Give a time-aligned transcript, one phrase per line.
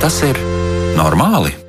[0.00, 0.38] tas ir
[0.96, 1.59] normāli?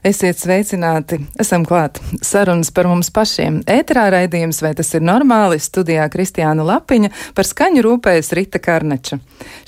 [0.00, 1.18] Esiet sveicināti!
[1.36, 1.98] Esam klāt!
[2.24, 3.58] Sarunas par mums pašiem.
[3.68, 9.18] Ēterā raidījums, vai tas ir normāli, studijā Kristiāna Lapiņa par skaņu rūpējas Rita Karneča.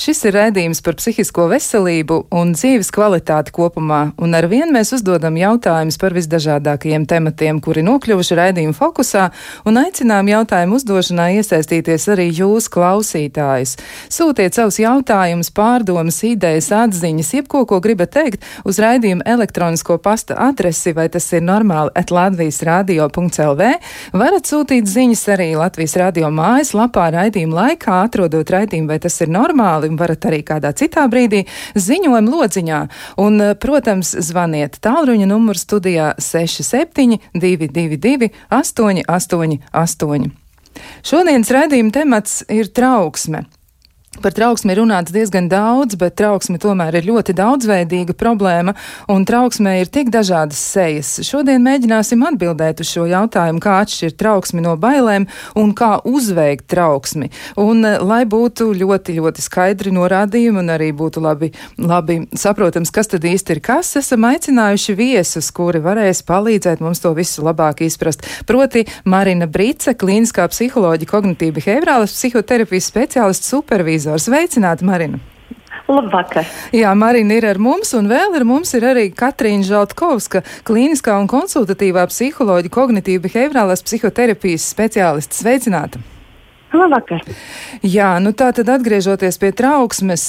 [0.00, 5.36] Šis ir raidījums par psihisko veselību un dzīves kvalitāti kopumā, un ar vien mēs uzdodam
[5.36, 9.26] jautājumus par visdažādākajiem tematiem, kuri nokļuvuši raidījuma fokusā,
[9.68, 13.76] un aicinām jautājumu uzdošanā iesaistīties arī jūs, klausītājus.
[14.08, 20.48] Sūtiet savus jautājumus, pārdomas, idejas, atziņas, jebko, ko gribat teikt, uz raidījuma elektronisko pastu pasta
[20.48, 23.62] adresi, vai tas ir normāli, at Latvijas radio.lv.
[24.12, 29.28] Varat sūtīt ziņas arī Latvijas radio mājas lapā raidījuma laikā, atrodot raidījumu, vai tas ir
[29.28, 32.88] normāli, un varat arī kādā citā brīdī ziņojuma lodziņā.
[33.18, 40.30] Un, eh, protams, zvaniet tālruņa numuru studijā 67 222 888.
[41.02, 43.44] Šodienas raidījuma temats ir trauksme.
[44.20, 48.74] Par trauksmi runāts diezgan daudz, bet trauksme tomēr ir ļoti daudzveidīga problēma,
[49.08, 51.14] un trauksmē ir tik dažādas sejas.
[51.24, 55.24] Šodien mēģināsim atbildēt uz šo jautājumu, kā atšķirt trauksmi no bailēm
[55.56, 57.30] un kā uzveikt trauksmi.
[57.56, 63.08] Un, eh, lai būtu ļoti, ļoti skaidri norādījumi un arī būtu labi, labi saprotams, kas
[63.08, 68.28] tad īsti ir kas, esam aicinājuši viesus, kuri varēs palīdzēt mums to visu labāk izprast.
[68.44, 74.26] Proti Marina Brice, klīniskā psiholoģija, kognitīva behaviorālas psihoterapijas speciālists supervīzija televizors.
[74.26, 75.18] Sveicināti, Marina!
[75.88, 76.46] Labvakar.
[76.72, 81.28] Jā, Marina ir ar mums, un vēl ar mums ir arī Katrīna Žaltkovska, klīniskā un
[81.28, 85.36] konsultatīvā psiholoģija, kognitīva behaviorālās psihoterapijas speciāliste.
[85.42, 86.00] Sveicināta!
[86.72, 87.20] Labvakar.
[87.84, 90.22] Jā, nu tā tad atgriežoties pie trauksmes,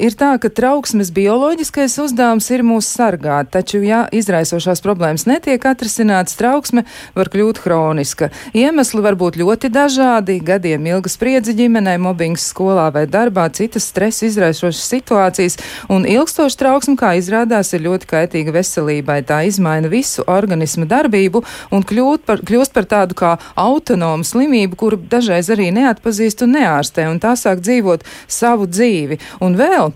[0.00, 6.38] ir tā, ka trauksmes bioloģiskais uzdevums ir mūs sargāt, taču, ja izraisošās problēmas netiek atrisinātas,
[6.40, 8.30] trauksme var kļūt hroniska.
[8.56, 14.24] Iemesli var būt ļoti dažādi- gadiem ilga spriedzi ģimenē, mobbings skolā vai darbā, citas stresa
[14.26, 15.58] izraisošas situācijas,
[15.90, 19.20] un ilgstoša trauksme, kā izrādās, ir ļoti kaitīga veselībai.
[19.24, 24.96] Tā izmaina visu organismu darbību un kļūt par, kļūst par tādu kā autonomu slimību, kuru
[24.96, 29.18] dažreiz arī neatbalsta neatpazīst un neārstē, un tā sāk dzīvot savu dzīvi.
[29.44, 29.92] Un vēl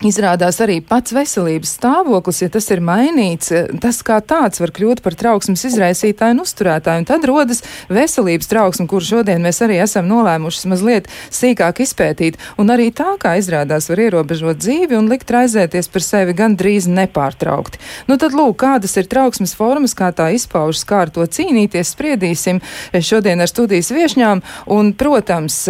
[0.00, 3.50] Izrādās arī pats veselības stāvoklis, ja tas ir mainīts,
[3.82, 7.60] tas kā tāds var kļūt par trauksmes izraisītāju un uzturētāju, un tad rodas
[7.92, 13.34] veselības trauksme, kuru šodien mēs arī esam nolēmuši mazliet sīkāk izpētīt, un arī tā, kā
[13.42, 17.84] izrādās, var ierobežot dzīvi un likt raizēties par sevi gan drīz nepārtraukti.
[18.08, 22.64] Nu tad lūk, kādas ir trauksmes formas, kā tā izpaužas, kā ar to cīnīties, spriedīsim
[22.96, 25.66] šodien ar studijas viešņām, un, protams,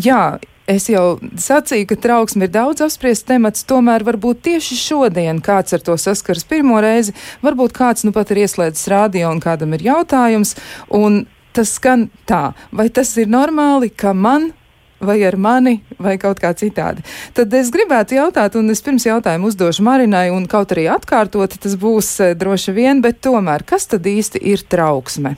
[0.00, 0.22] jā,
[0.66, 5.84] Es jau sacīju, ka trauksme ir daudz apspriests temats, tomēr varbūt tieši šodien kāds ar
[5.86, 7.14] to saskars pirmo reizi,
[7.46, 10.56] varbūt kāds nu pat ir ieslēdzis rādio un kādam ir jautājums,
[10.90, 11.22] un
[11.54, 14.50] tas skan tā, vai tas ir normāli, ka man
[14.98, 17.04] vai ar mani, vai kaut kā citādi.
[17.36, 21.76] Tad es gribētu jautāt, un es pirms jautājumu uzdošu Marinai, un kaut arī atkārtoti tas
[21.78, 25.36] būs eh, droši vien, bet tomēr, kas tad īsti ir trauksme?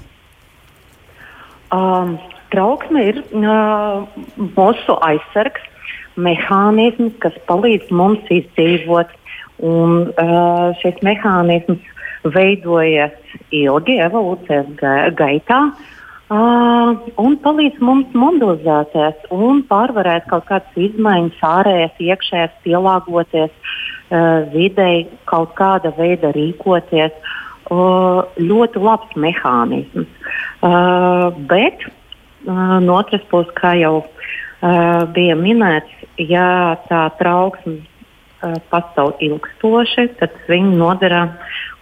[1.74, 2.16] Um,
[2.52, 4.06] Trauksme ir uh,
[4.56, 5.64] mūsu aizsargs,
[6.18, 9.14] mehānisms, kas palīdz mums izdzīvot.
[9.58, 11.82] Un, uh, šis mehānisms
[12.34, 13.14] veidojas
[13.54, 21.98] ilgi evolūcijas ga gaitā uh, un palīdz mums mobilizēties un pārvarēt kaut kādas izmaiņas, ārējas,
[22.06, 27.14] iekšējas, pielāgoties uh, videi, kaut kāda veida rīkoties.
[27.68, 30.08] Uh, ļoti labs mehānisms.
[30.64, 31.82] Uh, bet
[32.48, 40.34] no otras puses, kā jau uh, bija minēts, ja tā trauksme uh, pastāv ilgstoši, tad
[40.48, 41.26] viņi nodara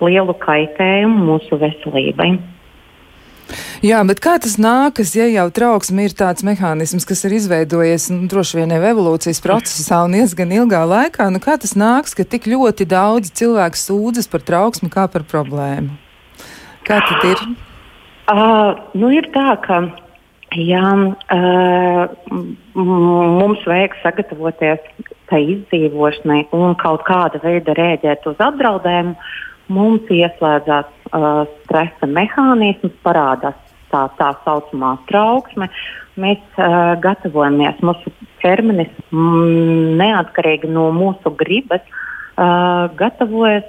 [0.03, 2.35] lielu kaitējumu mūsu veselībai.
[3.85, 8.25] Jā, bet kā tas nākas, ja jau trauksme ir tāds mehānisms, kas ir izveidojies nu,
[8.31, 11.29] droši vien jau evolūcijas procesā un diezgan ilgā laikā?
[11.31, 15.95] Nu, kā tas nāks, ka tik ļoti daudz cilvēku sūdzas par trauksmi kā par problēmu?
[16.87, 17.45] Kā tad ir?
[18.27, 19.85] Uh, nu ir tā, ka
[20.55, 22.07] ja uh,
[22.75, 24.85] mums vajag sagatavoties
[25.31, 29.17] tai izdzīvošanai un kaut kāda veida rēģēt uz apdraudējumu,
[29.75, 33.59] mums ieslēdzās uh, stresa mehānisms, parādās
[33.91, 35.69] tā, tā saucamā trauksme.
[36.17, 41.83] Mēs uh, gatavojamies, mūsu ķermenis mm, neatkarīgi no mūsu gribas,
[42.39, 43.67] uh, gatavojas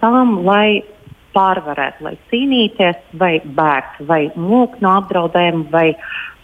[0.00, 0.82] tam, lai
[1.34, 5.88] pārvarēt, lai cīnīties, vai bēgt, vai mūkt no apdraudējuma, vai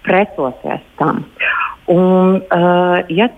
[0.07, 1.25] pretoties tam.
[1.91, 3.29] Un, uh, ja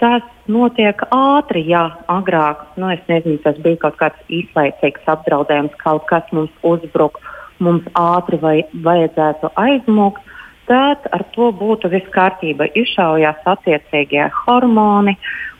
[0.00, 6.26] tas notiek ātri, ja agrāk, nu, nezinu, tas bija kaut kāds īslaicīgs apdraudējums, kaut kas
[6.36, 7.20] mums uzbruk,
[7.60, 10.24] mums ātri vai vajadzētu aizmukt,
[10.70, 12.70] tad ar to būtu viss kārtība.
[12.78, 15.16] Izšaujās attiecīgie hormoni,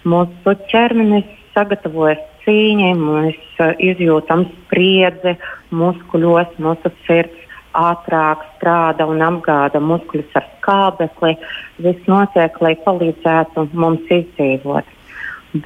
[0.09, 5.37] mūsu ķermenis sagatavojas asiņi, mēs izjūtam spriedzi
[5.71, 7.37] muskuļos, mūsu sirds
[7.75, 11.37] ātrāk strādā un apgāda muskuļus ar skābekli.
[11.79, 14.85] Viss notiek, lai palīdzētu mums izdzīvot.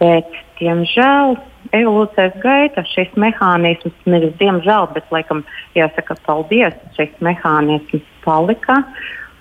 [0.00, 0.28] Bet,
[0.58, 1.36] diemžēl,
[1.72, 5.44] evolūcijas gaita šis mehānisms, nevis diemžēl, bet laikam
[5.76, 8.82] jāsaka paldies, šis mehānisms palika.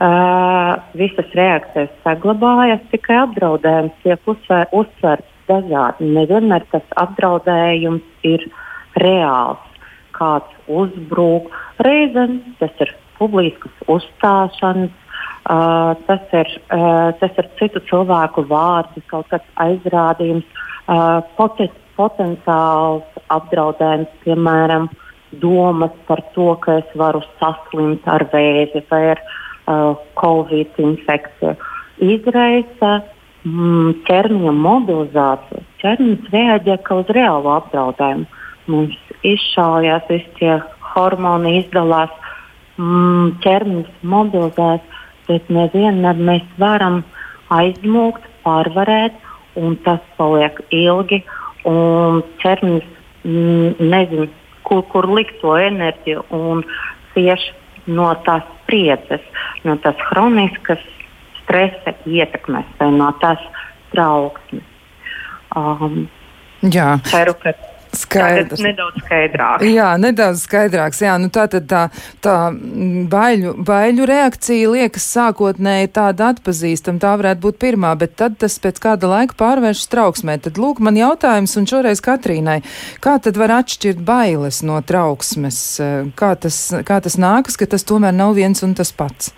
[0.04, 6.10] Uh, visas reakcijas saglabājas, tikai apdraudējums tiek uzsver, uzsverts dažādi.
[6.16, 8.48] Nevienmēr tas apdraudējums ir
[9.02, 9.62] reāls.
[10.14, 11.50] Kāds uzbrūk,
[11.82, 14.94] reizēm tas ir publiskas uzstāšanas,
[15.50, 20.46] uh, tas, ir, uh, tas ir citu cilvēku vārdi, kaut kāds aizrādījums,
[20.86, 24.90] uh, poten, potenciāls apdraudējums, piemēram,
[25.42, 31.56] domas par to, ka es varu saslimt ar vēzi vai ar uh, covid infekciju.
[32.04, 33.00] Izraisa
[33.44, 35.64] ķermeņa mobilizāciju.
[35.84, 38.26] Ķermenis reaģē kā uz reālu apdraudējumu.
[38.72, 38.96] Mums
[39.28, 40.54] izšaujās visi tie
[40.94, 42.12] hormoni, izdalās,
[42.78, 44.82] mm, ķermenis mobilizēs,
[45.28, 47.04] bet nevienmēr mēs varam
[47.52, 49.14] aizmūgt, pārvarēt,
[49.56, 51.24] un tas paliek ilgi.
[51.64, 52.88] ķermenis
[53.24, 54.28] mm, nezina,
[54.64, 56.64] kur, kur likt to enerģiju un
[57.14, 57.54] cieši
[57.88, 59.22] no tās spriedzes,
[59.64, 60.84] no tās chroniskas
[61.44, 63.44] stresa ietekmes vai no tās
[63.94, 64.66] trauksmes.
[65.54, 66.08] Um,
[66.64, 66.96] Jā.
[67.06, 67.52] Ceru, ka
[67.94, 68.62] Skaidrs.
[68.64, 69.66] Nedaudz skaidrāks.
[69.70, 71.02] Jā, nedaudz skaidrāks.
[71.04, 71.82] Jā, nu tā tad tā,
[72.26, 72.36] tā
[73.12, 77.02] baiļu, baiļu reakcija liekas sākotnēji tāda atpazīstama.
[77.04, 80.40] Tā varētu būt pirmā, bet tad tas pēc kāda laika pārvēršas trauksmē.
[80.42, 82.60] Tad lūk man jautājums, un šoreiz Katrīnai,
[83.04, 85.62] kā tad var atšķirt bailes no trauksmes?
[86.18, 89.36] Kā tas, kā tas nākas, ka tas tomēr nav viens un tas pats?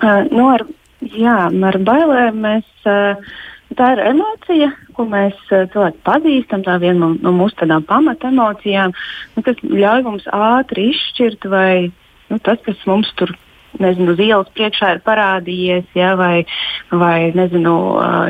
[0.00, 0.64] Uh, nu ar,
[1.02, 2.68] jā, ar bailēm mēs.
[2.86, 3.32] Uh,
[3.78, 8.92] Tā ir emocija, ko mēs eh, cilvēki pazīstam, tā viena no, mūsu tādām pamata emocijām,
[9.36, 11.88] nu, kas ļauj mums ātri izšķirt, vai
[12.28, 13.32] nu, tas, kas mums tur
[13.80, 16.44] nezinu, uz ielas priekšā ir parādījies, ja, vai,
[16.92, 17.74] vai nezinu,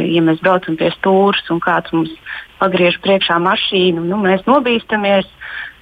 [0.07, 2.13] ja mēs braucam pie stūres un kāds mums
[2.61, 5.27] pagriež priekšā mašīnu, nu, mēs nobīstamies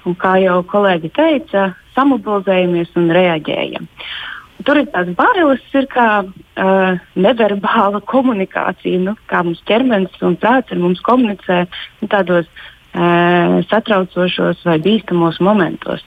[0.09, 3.85] un, kā jau kolēģi teica, samobilizējamies un reaģējam.
[3.85, 4.30] Uh,
[4.67, 10.75] Tur ir tās bailes, ir kā uh, neverbāla komunikācija, nu, kā mums ķermenis un prāts
[10.75, 16.05] ar mums komunicē nu, tādos uh, satraucošos vai bīstamos momentos.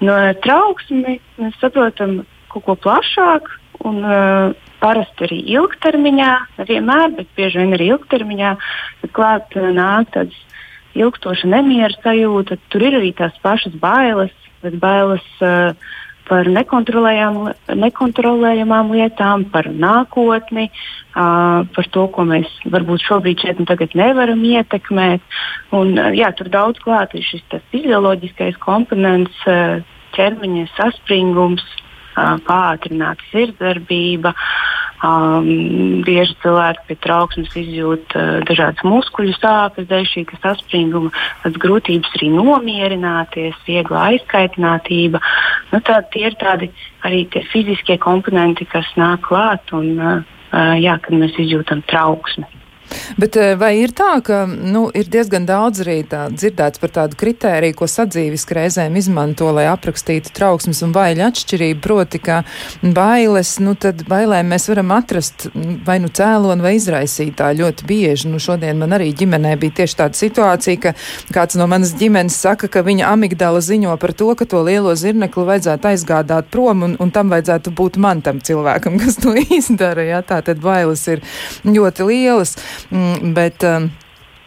[0.00, 6.32] No trauksmi mēs saprotam kaut ko plašāku un uh, parasti arī ilgtermiņā,
[6.62, 8.56] nevienmēr, bet bieži vien arī ilgtermiņā,
[9.02, 10.40] kad klāt uh, nāk tādas
[10.96, 14.32] ilgstoša nemiera sajūta, tur ir arī tās pašas bailes,
[14.64, 15.28] bet bailes.
[15.44, 15.76] Uh,
[16.28, 23.90] par nekontrolējamām lietām, par nākotni, uh, par to, ko mēs varbūt šobrīd šeit un tagad
[23.98, 25.22] nevaram ietekmēt.
[25.76, 27.42] Un, uh, jā, tur daudz klāt ir šis
[27.72, 29.52] fizioloģiskais komponents, uh,
[30.16, 31.66] ķermeņa saspringums,
[32.16, 34.30] uh, pātrināta sirdsdarbība.
[35.04, 41.10] Um, bieži cilvēki pie trauksmes izjūt uh, dažādas muskuļu sāpes, dēļ šī saspringuma,
[41.42, 45.20] tādas grūtības arī nomierināties, viegla aizkaitinātība.
[45.74, 46.70] Nu, tā, tie ir tādi
[47.04, 50.24] arī tie fiziskie komponenti, kas nāk klāt un uh,
[50.56, 52.48] uh, jā, kad mēs izjūtam trauksmi.
[53.16, 57.18] Bet eh, vai ir tā, ka nu, ir diezgan daudz arī tā, dzirdēts par tādu
[57.18, 62.42] kritēriju, ko sadzīviski reizēm izmanto, lai aprakstītu trauksmes un baiļu atšķirību, proti, ka
[62.82, 65.48] bailes, nu tad bailēm mēs varam atrast
[65.86, 68.30] vai nu cēloni vai izraisītāju ļoti bieži.
[68.32, 70.94] Nu, šodien man arī ģimenē bija tieši tāda situācija, ka
[71.34, 75.46] kāds no manas ģimenes saka, ka viņa amigdala ziņo par to, ka to lielo zirnekli
[75.48, 80.04] vajadzētu aizgādāt prom un, un tam vajadzētu būt man tam cilvēkam, kas to izdara.
[80.06, 80.22] Ja?
[80.26, 81.24] Tā tad bailes ir
[81.64, 82.56] ļoti lielas.
[82.56, 82.75] Mm,
[83.36, 83.90] bet, um,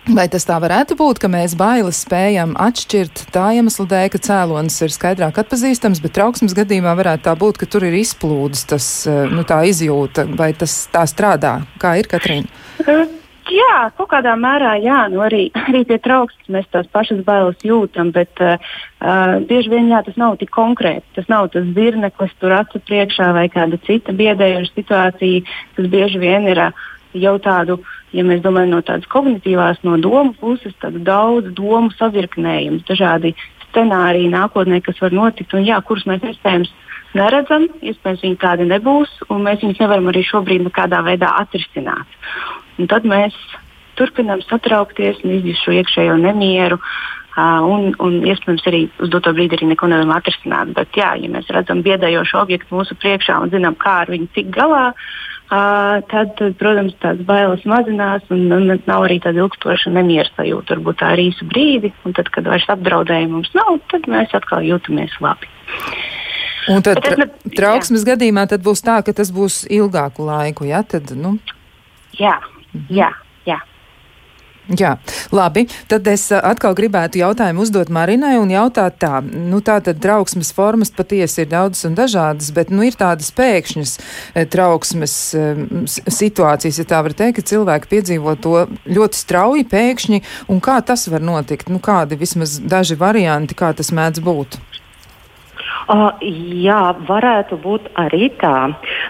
[0.09, 4.79] Vai tas tā varētu būt, ka mēs bailes spējam atšķirt tā iemesla dēļ, ka cēlonis
[4.81, 9.27] ir skaidrāk atpazīstams, bet trauksmes gadījumā varētu tā būt, ka tur ir izplūdes tas, uh,
[9.29, 11.59] nu, tā izjūta, vai tas tā strādā?
[11.83, 12.49] Kā ir, Katrīna?
[12.81, 13.05] Uh,
[13.53, 18.09] jā, kaut kādā mērā, jā, nu arī, arī pie trauksmes mēs tās pašas bailes jūtam,
[18.15, 21.05] bet uh, uh, bieži vien jā, tas nav tik konkrēti.
[21.19, 26.49] Tas nav tas zirneklis tur acu priekšā vai kāda cita biedējoša situācija, kas bieži vien
[26.49, 26.69] ir.
[26.71, 26.87] Uh,
[27.17, 27.79] jau tādu,
[28.13, 33.33] ja mēs domājam no tādas kognitīvās, no domu puses, tādu daudz domu savirknējumu, dažādi
[33.69, 36.71] scenāriji nākotnē, kas var notikt un jā, kurus mēs iespējams
[37.17, 42.19] neredzam, iespējams viņi tādi nebūs, un mēs viņus nevaram arī šobrīd nekādā veidā atrisināt.
[42.79, 43.37] Un tad mēs
[43.99, 46.79] turpinām satraukties un izjust šo iekšējo nemieru.
[47.39, 50.73] Uh, un, un iespējams arī uz doto brīdi arī neko nevaram atrisināt.
[50.75, 54.51] Bet, jā, ja mēs redzam biedējošu objektu mūsu priekšā un zinām, kā ar viņu tikt
[54.57, 60.77] galā, Uh, tad, protams, tās bailes mazinās, un, un nav arī tāda ilgstoša nemieru sajūta.
[60.77, 64.65] Varbūt tā ir īsa brīdi, un tad, kad vairs apdraudējumu mums nav, tad mēs atkal
[64.65, 65.49] jūtamies labi.
[66.69, 67.25] Un tad tra
[67.55, 68.13] trauksmes jā.
[68.13, 70.83] gadījumā tad būs tā, ka tas būs ilgāku laiku, ja?
[70.85, 71.37] Tad, nu.
[72.19, 72.35] Jā,
[72.93, 73.09] jā.
[74.69, 74.97] Jā,
[75.33, 75.63] labi.
[75.89, 79.17] Tad es atkal gribētu jautājumu uzdot Marinai un jautāt tā.
[79.25, 83.95] Nu, tā tad trauksmes formas patiesi ir daudzas un dažādas, bet nu, ir tādas pēkšņas
[84.53, 85.15] trauksmes
[86.19, 90.21] situācijas, ja tā var teikt, ka cilvēki piedzīvo to ļoti strauji pēkšņi,
[90.53, 91.73] un kā tas var notikt?
[91.73, 94.61] Nu, kādi vismaz daži varianti, kā tas mēdz būt?
[95.89, 98.57] Uh, jā, varētu būt arī tā.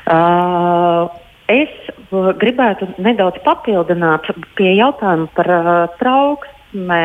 [0.08, 1.12] Uh,
[1.50, 1.74] Es
[2.12, 4.28] gribētu nedaudz papildināt
[4.58, 7.04] pie jautājuma par uh, trauksmi,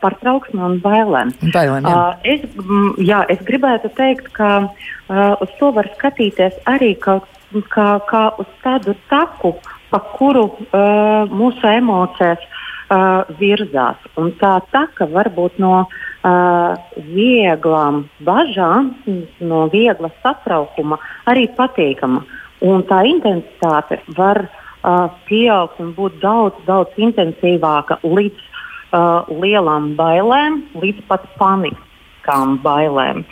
[0.00, 1.32] par trauksmi un bailēm.
[1.52, 1.92] bailēm jā.
[1.92, 7.28] uh, es, m, jā, es gribētu teikt, ka uh, uz to var skatīties arī kaut,
[7.72, 9.52] kā, kā uz tādu taku,
[9.92, 12.40] pa kuru uh, mūsu emocijas
[12.88, 14.00] uh, virzās.
[14.16, 18.94] Un tā taka var būt no uh, vieglām bažām,
[19.40, 22.24] no viegla satraukuma, arī patīkama.
[22.66, 30.62] Un tā intensitāte var uh, pieaugt un būt daudz, daudz intensīvāka līdz uh, lielām bailēm,
[30.80, 33.22] līdz pat paniskām bailēm.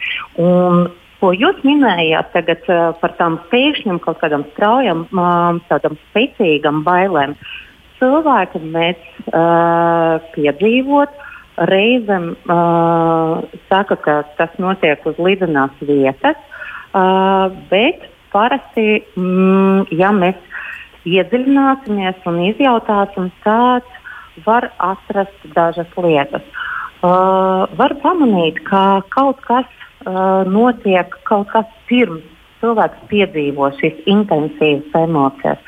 [0.43, 0.87] Un,
[1.23, 7.37] ko jūs minējāt tagad, uh, par tām pēkšņām, kaut kādām straujām, uh, tādām spēcīgām bailēm,
[8.01, 11.23] cilvēki mēdz uh, piedzīvot.
[11.71, 16.41] Reizēm uh, saka, ka tas notiek uz līdzenās vietas,
[16.91, 18.03] uh, bet
[18.35, 20.41] parasti, mm, ja mēs
[21.09, 23.87] iedziļināsimies un izjautāsim, tad
[24.47, 26.45] var atrast dažas lietas.
[27.05, 32.25] Uh, var pamanīt, ka kaut kas uh, notiek, kaut kas pirms
[32.65, 35.61] cilvēks piedzīvo šīs intensīvas emocijas.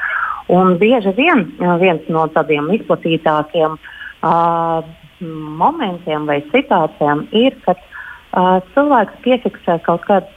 [0.52, 4.80] Un bieži vien uh, viens no tādiem izplatītākiem uh,
[5.20, 10.35] momentiem vai situācijām ir, kad uh, cilvēks piefiksē kaut kādas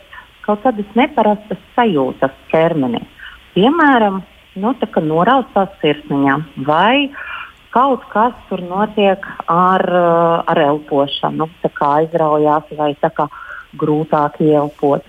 [0.49, 3.03] kaut kādas neparastas sajūtas ķermenī.
[3.53, 4.23] Piemēram,
[4.57, 4.73] nu,
[5.05, 7.09] noraustās sirsniņā vai
[7.73, 9.85] kaut kas tur notiek ar,
[10.49, 13.27] ar elpošanu, kā aizraujās vai kā
[13.77, 15.05] grūtāk ielpot.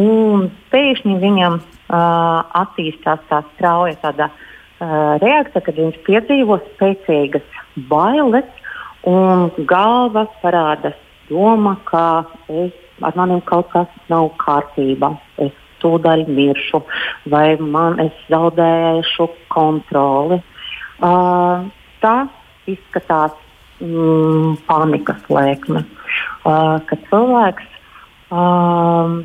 [0.00, 7.46] Un pēkšņi viņam uh, attīstās tā strauja tāda, uh, reakcija, kad viņš piedzīvo spēcīgas
[7.92, 8.48] bailes
[9.06, 10.98] un galva parādās
[11.28, 12.74] doma, ka es
[13.06, 15.12] ar maniem kaut kas nav kārtībā.
[15.42, 16.82] Es tūdaļ miršu,
[17.32, 20.38] vai man es zaudēšu kontroli.
[21.02, 21.66] Uh,
[22.02, 22.30] tas
[22.70, 23.34] izskatās
[23.82, 27.66] mm, panikas lēkme, uh, kad cilvēks
[28.30, 29.18] uh,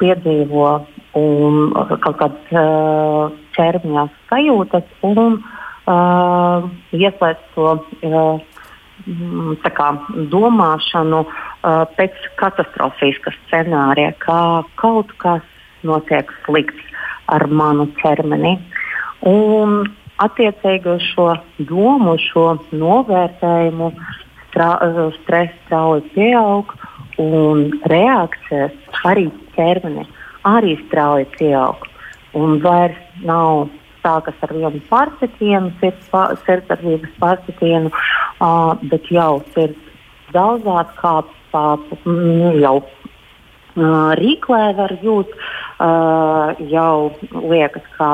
[0.00, 0.66] piedzīvo
[1.20, 1.72] un,
[2.04, 8.49] kaut kādas uh, ķermeņa sajūtas un uh, ieslēdz to uh,
[9.76, 9.88] kā,
[10.32, 14.42] domāšanu uh, pēc katastrofiskas scenārija, kā
[14.80, 15.42] kaut kas
[15.82, 16.84] notiek slikts
[17.28, 18.56] ar manu ķermeni.
[19.26, 19.90] Un
[20.20, 23.92] attiecīgi uz šo domu, šo novērtējumu,
[24.50, 26.72] stress strauji pieaug
[27.20, 28.74] un reakcijas
[29.06, 30.08] arī ķermenī
[30.44, 31.86] arī strauji pieaug.
[32.34, 33.68] Un vairs nav
[34.04, 39.90] sākas ar vienu pārsitienu, sirdsdarbības pārsitienu, uh, bet jau sirds
[40.34, 45.32] daudzās kāpnes nu, jau uh, rīklē var jūt,
[45.82, 48.10] uh, jau liekas, ka,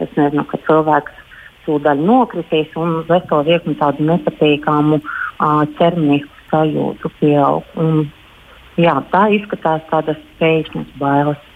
[0.00, 1.22] nezinu, ka cilvēks
[1.64, 7.74] tūdaļ nokritīs un veselo virkni tādu nepatīkamu uh, ķermenisku sajūtu pieaug.
[7.80, 8.04] Un,
[8.80, 11.50] jā, tā izskatās tādas pēkšņas bailes.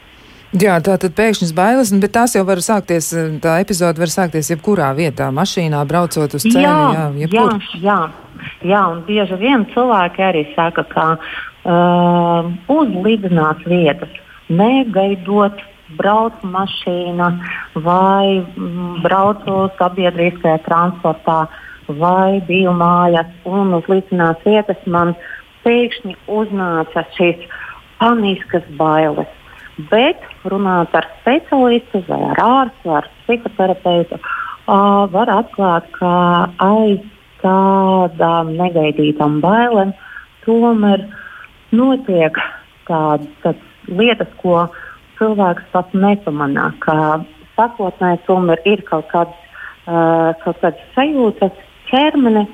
[0.57, 3.11] Jā, tā tad pēkšņas bailes, bet tās jau var sākties,
[3.45, 6.62] tā epizode var sākties jebkurā vietā, mašīnā, braucot uz ceļa.
[6.64, 7.49] Jā, jā, jā,
[7.83, 7.99] jā,
[8.64, 14.17] jā, un bieži vien cilvēki arī saka, ka uh, uz lidinās vietas,
[14.49, 15.61] negaidot
[16.00, 17.28] brauc mašīna
[17.85, 21.43] vai mm, braucu sabiedriskajā transportā
[22.00, 25.12] vai biju mājās un uz līdzinās vietas man
[25.64, 27.45] pēkšņi uznāca šīs
[28.00, 29.38] paniskas bailes
[29.87, 36.11] Bet runāt ar speciālistu, vai ar ārstu, ar psihoterapeitu, uh, var atklāt, ka
[36.58, 37.04] aiz
[37.38, 39.92] tādām negaidītām bailēm
[40.42, 41.04] tomēr
[41.70, 42.40] notiek
[42.88, 44.64] tādas lietas, ko
[45.20, 46.73] cilvēks pat nepamanā.
[47.54, 49.44] Sākotnēji tomēr ir kaut kādas,
[49.87, 51.54] uh, kaut kādas sajūtas
[51.92, 52.49] ķermeni,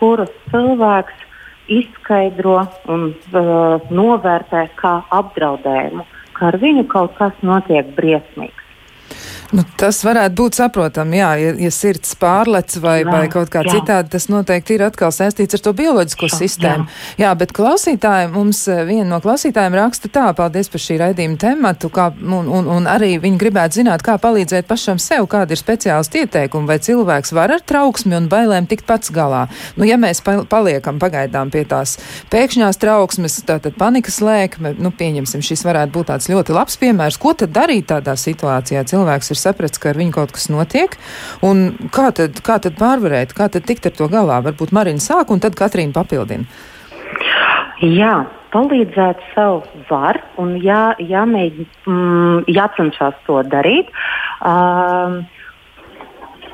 [0.00, 1.28] kuras cilvēks
[1.76, 2.56] izskaidro
[2.88, 6.08] un uh, novērtē kā apdraudējumu.
[6.08, 8.64] Uh, ka ar viņu kaut kas notiek briesmīgs.
[9.50, 13.64] Nu, tas varētu būt saprotami, jā, ja, ja sirds pārlec vai, jā, vai kaut kā
[13.66, 13.72] jā.
[13.74, 16.86] citādi, tas noteikti ir atkal saistīts ar to bioloģisko jā, sistēmu.
[16.86, 17.24] Jā.
[17.24, 21.90] jā, bet klausītāji, mums eh, viena no klausītājiem raksta tā, paldies par šī raidījuma tematu,
[21.90, 26.22] kā, un, un, un arī viņi gribētu zināt, kā palīdzēt pašam sev, kādi ir speciālisti
[26.22, 29.48] ieteikumi, vai cilvēks var ar trauksmi un bailēm tikt pats galā.
[29.74, 31.96] Nu, ja mēs paliekam pagaidām pie tās
[32.30, 37.34] pēkšņās trauksmes, tātad panikas lēkme, nu, pieņemsim, šis varētu būt tāds ļoti labs piemērs, ko
[37.34, 38.86] tad darīt tādā situācijā?
[38.86, 40.96] Cilvēks ir sapratis, ka ar viņu kaut kas notiek.
[41.94, 44.40] Kā tad, kā tad pārvarēt, kā tad tikt ar to galā?
[44.44, 46.46] Varbūt Marina sāk un tad Katrīna papildina.
[47.80, 48.14] Jā,
[48.52, 53.88] palīdzēt sev var un jā, jāmēģina, mm, jācenšas to darīt.
[54.44, 55.22] Um,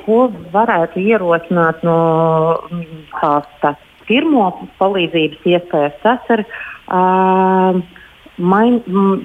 [0.05, 1.99] ko varētu ierosināt no
[3.19, 4.47] tās pirmo
[4.79, 7.81] palīdzības iespējas, tas ir uh,
[8.37, 8.79] main,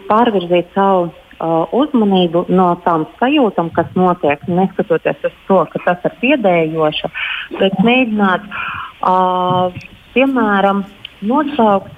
[0.08, 7.10] pārvirzīt savu uzmanību no tām sajūtām, kas notiek, neskatoties uz to, ka tas ir biedējoši,
[7.58, 8.46] bet mēģināt,
[9.02, 9.74] uh,
[10.14, 10.84] piemēram,
[11.26, 11.90] nosaukt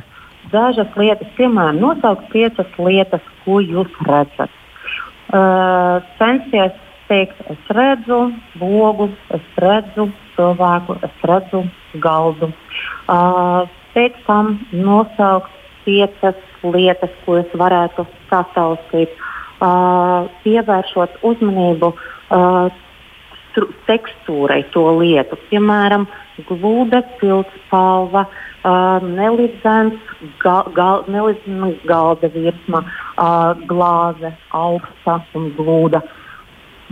[0.53, 4.53] dažas lietas, piemēram, nosaukt piecas lietas, ko jūs redzat.
[5.35, 6.73] Uh, censties
[7.09, 8.21] teikt, es redzu
[8.61, 11.65] logu, es redzu cilvēku, es redzu
[12.01, 12.53] galdu.
[13.11, 15.53] Uh, pēc tam nosaukt
[15.85, 19.13] piecas lietas, ko es varētu sataustīt
[19.61, 22.83] uh, pievēršot uzmanību uh,
[23.89, 25.39] tekstūrai to lietu.
[25.51, 26.07] Piemēram,
[26.49, 30.01] glūda, pildspalva, uh, nelidzens,
[30.43, 36.03] ga, gal, nelidzena galda virsma, uh, glāze, augsta un glūda.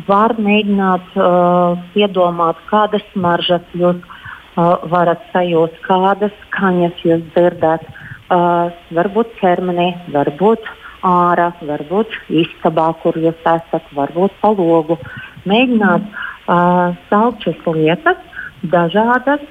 [0.07, 7.85] Var mēģināt uh, iedomāt, kādas maržas jūs uh, varat sajust, kādas skaņas jūs dzirdat.
[8.33, 10.65] Uh, varbūt ķermenī, varbūt
[11.07, 14.99] ārā, varbūt istabā, kur jūs esat, varbūt pa logu.
[15.49, 18.21] Mēģināt uh, saukt šīs lietas,
[18.63, 19.43] dažādas.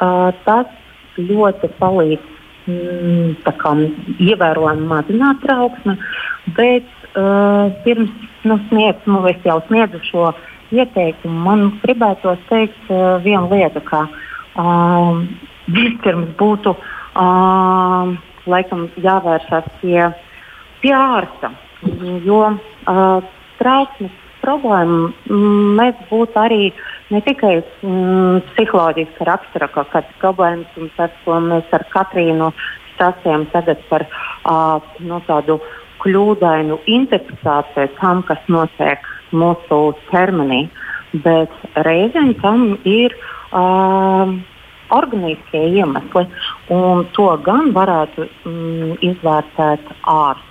[0.00, 0.70] Uh, tas
[1.18, 2.22] ļoti palīdz
[2.70, 5.96] mm, ievērojami mazināt trauksmi,
[6.56, 6.86] bet
[7.18, 8.14] uh, pirms
[8.48, 10.30] nu, sniegt, nu, es jau sniedzu šo
[10.72, 15.20] ieteikumu, man gribētu teikt uh, vienu lietu, ka uh,
[15.74, 18.16] vispirms būtu uh,
[18.48, 20.18] laikam jāvēršas pie uh,
[20.82, 21.52] pie ārsta.
[22.26, 26.70] Jo uh, trauksmes problēma mm, mēdz būt arī
[27.12, 32.50] ne tikai mm, psiholoģiska rakstura kaut kādas problēmas, un tas, ko mēs ar Katrīnu
[32.94, 35.60] stāstījām tagad par uh, no tādu
[36.00, 39.04] kļūdainu interpretāciju tam, kas notiek
[39.36, 40.62] mūsu ķermenī,
[41.24, 41.52] bet
[41.86, 43.14] reizēm tam ir
[43.52, 44.32] uh,
[44.90, 46.24] organiskie iemesli,
[46.74, 50.49] un to gan varētu mm, izvērtēt ārsts.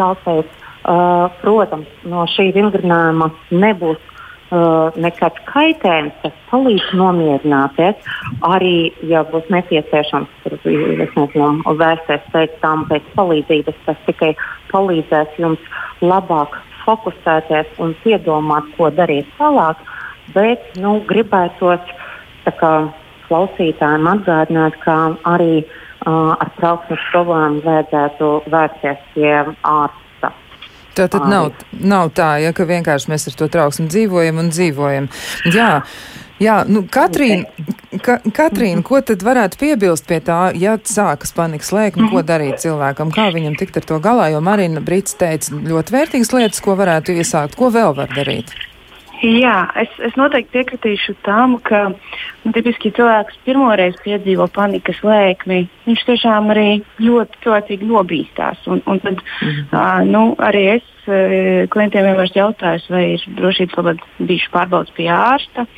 [0.00, 0.46] Tāpēc,
[0.88, 8.08] uh, protams, no šī vingrinājuma nebūs uh, nekāds kaitējums, tas palīdz nomierināties.
[8.48, 8.74] Arī,
[9.10, 14.32] ja būs nepieciešams, tur nezinu, vērsties pēc tam pēc palīdzības, tas tikai
[14.72, 19.78] palīdzēs jums labāk fokusēties un piedomāt, ko darīt tālāk.
[20.34, 21.92] Bet nu, gribētos
[22.46, 22.72] kā,
[23.26, 24.96] klausītājiem atgādināt, ka
[25.28, 29.34] arī uh, ar trauksmes problēmu vajadzētu vērsties pie
[29.68, 30.32] ārsta.
[30.96, 35.12] Tā tad nav, nav tā, ja, ka vienkārši mēs ar to trauksmi dzīvojam un dzīvojam.
[35.54, 35.70] Jā.
[36.40, 37.44] Jā, nu, Katrīna,
[38.00, 43.12] ka, Katrīna, ko tad varētu piebilst pie tā, ja sākas panikas lēkme, ko darīt cilvēkam,
[43.12, 47.12] kā viņam tikt ar to galā, jo Marina Brits teica ļoti vērtīgas lietas, ko varētu
[47.20, 48.54] iesākt, ko vēl var darīt?
[49.20, 55.66] Jā, es, es noteikti piekritīšu tam, ka nu, tipiski cilvēks pirmoreiz piedzīvo panikas lēkmi.
[55.84, 58.64] Viņš tiešām arī ļoti cilvēcīgi nobīstās.
[58.72, 59.68] Un, un tad, -hmm.
[59.74, 65.12] uh, nu, arī es uh, klientiem vienmēr jautāju, vai ir drošības labāk bijuši pārbaudas pie
[65.12, 65.68] ārsta.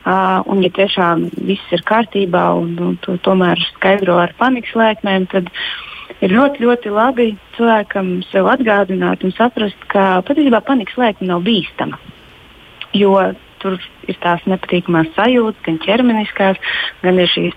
[0.00, 5.30] Uh, un, ja tiešām viss ir kārtībā un, un to tomēr skaidro ar panikas lēkmēm,
[5.30, 5.52] tad
[6.20, 12.00] ir ļoti, ļoti labi cilvēkam sev atgādināt un saprast, ka patiesībā panikas lēkme nav bīstama
[12.96, 13.14] jo
[13.60, 13.76] tur
[14.08, 16.60] ir tās nepatīkamās sajūtas, gan ķermeniskās,
[17.04, 17.56] gan ir šīs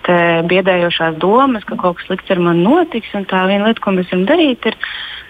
[0.51, 3.13] biedējošās domas, ka kaut kas slikts ar mani notiks.
[3.31, 4.77] Tā viena lieta, ko mēs varam darīt, ir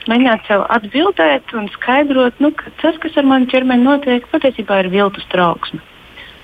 [0.10, 4.92] mēģināt sev atbildēt un skaidrot, nu, ka tas, kas ar mani ķermeni notiek, patiesībā ir
[4.94, 5.82] viltus trauksme.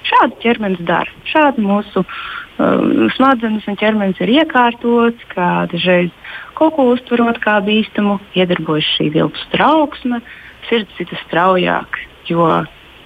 [0.09, 1.11] Šādi ķermenis dara.
[1.27, 6.13] Šādi mūsu uh, smadzenes un ķermenis ir iekārtots, kā dažreiz
[6.57, 10.21] kaut ko uztverot kā bīstamu, iedarbojas šī viltus trauksme,
[10.69, 12.47] sirds cita straujāk, jo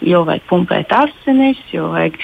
[0.07, 2.17] jo vajag pumpēt asinis, jo vajag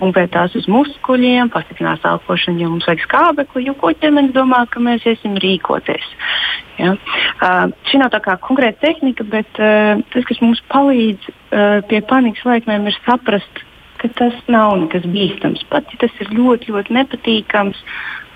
[0.00, 4.82] pumpēt tās uz muskuļiem, pastiprināt elpošanu, jo mums vajag skābekli, jo ko ķermenis domā, ka
[4.82, 6.08] mēs iesim rīkoties.
[6.80, 6.94] Ja?
[6.96, 12.02] Uh, šī nav tā kā konkrēta tehnika, bet uh, tas, kas mums palīdz uh, pie
[12.08, 13.62] panikas laikmēm, ir saprast,
[14.00, 15.64] ka tas nav nekas bīstams.
[15.72, 17.80] Pat ja tas ir ļoti, ļoti nepatīkams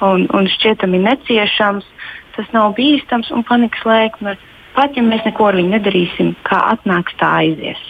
[0.06, 1.88] un, un šķietami neciešams,
[2.36, 4.38] tas nav bīstams un panikas laikme
[4.80, 7.80] Pat ja mēs neko ar viņu nedarīsim, kā atnāks, tā aizies.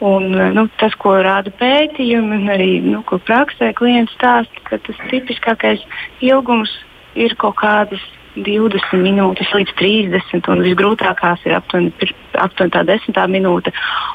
[0.00, 5.84] Un, nu, tas, ko rāda pētījumi, un arī nu, praksē klients stāsta, ka tas tipiskākais
[6.24, 6.72] ilgums
[7.20, 8.00] ir kaut kādas
[8.38, 11.92] 20 minūtes līdz 30, un visgrūtākās ir aptuveni,
[12.40, 13.74] aptuveni tā desmitā minūte.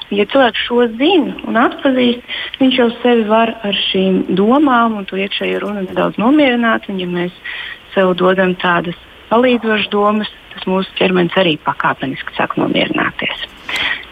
[0.09, 2.23] Un, ja cilvēks šo zina un atpazīst,
[2.57, 6.89] viņš jau sevi var ar šīm domām un to iekšējo runu nedaudz nomierināt.
[6.89, 7.37] Un, ja mēs
[7.93, 8.97] sev dodam tādas
[9.31, 13.45] palīdzošas domas, tas mūsu ķermenis arī pakāpeniski sāk nomierināties.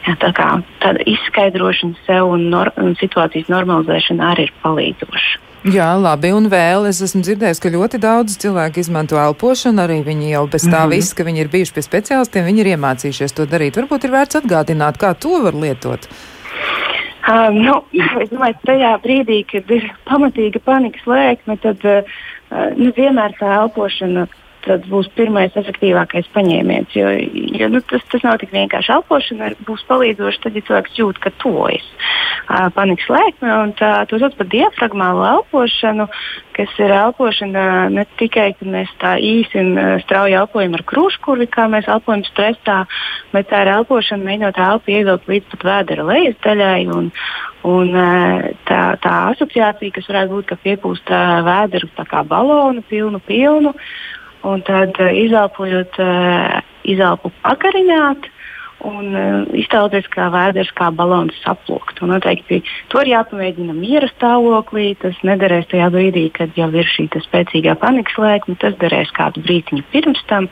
[0.05, 0.49] Jā, tā kā
[0.83, 5.41] tāda izskaidrošana sev un, nor un situācijas normalizēšana arī ir palīdzoša.
[5.73, 10.35] Jā, labi, un vēl es esmu dzirdējis, ka ļoti daudz cilvēku izmanto elpošanu, arī viņi
[10.35, 10.93] jau bez tā mm -hmm.
[10.93, 13.79] viss, ka viņi ir bijuši pie speciālistiem, viņi ir iemācījušies to darīt.
[13.81, 16.05] Varbūt ir vērts atgādināt, kā to var lietot.
[17.25, 17.81] Uh, nu,
[18.21, 22.05] es domāju, ka tajā brīdī, kad ir pamatīga panikas lēkme, tad uh,
[22.77, 24.27] nu, vienmēr tā elpošana
[24.65, 26.95] tad būs pirmais efektīvākais paņēmiens.
[26.97, 27.11] Jo,
[27.59, 31.31] jo nu, tas, tas nav tik vienkārši elpošana, būs palīdzoši tad, ja cilvēks jūt, ka
[31.41, 33.53] tojas uh, panikas lēkme.
[33.79, 36.07] Tā, to sauc par diafragmālu elpošanu,
[36.57, 41.49] kas ir elpošana ne tikai, kad mēs tā īsi un uh, strauji elpojam ar krūškurvi,
[41.53, 42.83] kā mēs elpojam stresā,
[43.35, 46.79] bet tā ir elpošana, mēģinot elpu ievilkt līdz pat vēdera lejas daļai.
[46.95, 47.11] Un,
[47.65, 47.95] Un,
[48.69, 51.07] tā, tā asociācija, kas varētu būt, ka piepūst
[51.47, 51.87] vēdru
[52.29, 53.71] balonu, pilnu, pilnu,
[54.43, 58.31] un tad uh, izelpojot, uh, izelpu pagarināt.
[58.85, 62.01] Un uh, iztēloties, kā vēders, kā balons saplūkt.
[62.03, 62.59] Un noteikti
[62.91, 64.91] to ir jāpamēģina miera stāvoklī.
[65.01, 68.57] Tas nederēs tajā brīdī, kad jau ir šī spēcīgā panikas lēkme.
[68.61, 70.51] Tas derēs kādu brīdiņu pirms tam.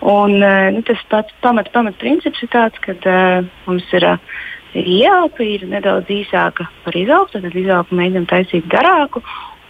[0.00, 4.10] Un, uh, nu, tas pats pamat, pamat princips ir tāds, ka uh, mums ir.
[4.16, 4.42] Uh,
[4.74, 9.22] ir ieelpa, ir nedaudz īsāka par izelpu, tad izelpu mēģinām taisīt garāku,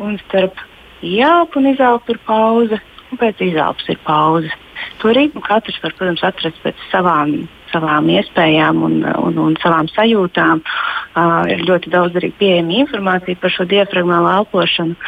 [0.02, 0.60] un starp
[1.04, 2.80] ieelpu un izelpu ir pauze,
[3.14, 4.50] un pēc izelpas ir pauze.
[5.02, 7.34] To ritmu katrs var, protams, atrast pēc savām,
[7.70, 10.62] savām iespējām un, un, un savām sajūtām.
[11.14, 14.98] Uh, ir ļoti daudz arī pieejama informācija par šo diafragmālu elpošanu.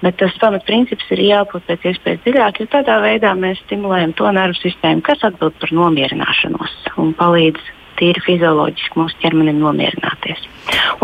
[0.00, 4.56] Bet tas pamatprincips ir jābūt pēc iespējas dziļāk, jo tādā veidā mēs stimulējam to nervu
[4.56, 7.60] sistēmu, kas atbild par nomierināšanos un palīdz
[8.00, 10.46] tīri fizioloģiski mūsu ķermenim nomierināties.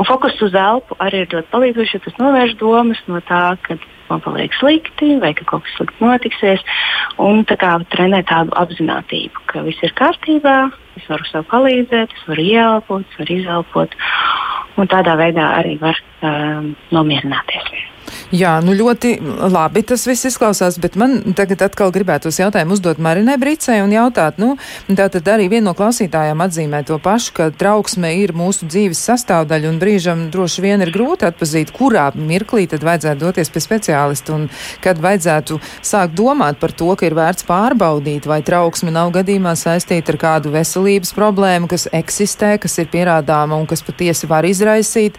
[0.01, 3.77] Un fokus uz elpu arī ir ļoti palīdzošs, jo tas novērš domas no tā, ka
[4.11, 6.65] man paliek slikti vai ka kaut kas slikts notiksies.
[7.23, 10.57] Un tā kā trenē tādu apziņotību, ka viss ir kārtībā,
[10.97, 13.99] es varu sev palīdzēt, es varu ieelpot, es varu izelpot.
[14.77, 17.87] Un tādā veidā arī var um, nomierināties.
[18.35, 19.13] Jā, nu ļoti
[19.53, 24.41] labi tas viss izklausās, bet man tagad atkal gribētos jautājumu uzdot Marinai Bricei un jautāt,
[24.43, 24.57] nu,
[24.89, 29.79] tātad arī viena no klausītājām atzīmē to pašu, ka trauksme ir mūsu dzīves sastāvdaļa un
[29.83, 34.49] brīžam droši vien ir grūti atpazīt, kurā mirklī tad vajadzētu doties pie speciālista un
[34.83, 40.15] kad vajadzētu sākt domāt par to, ka ir vērts pārbaudīt, vai trauksme nav gadījumā saistīta
[40.15, 40.55] ar kādu
[40.87, 45.19] veselības problēmu, kas eksistē, kas ir pierādāma un kas patiesi var izraisīt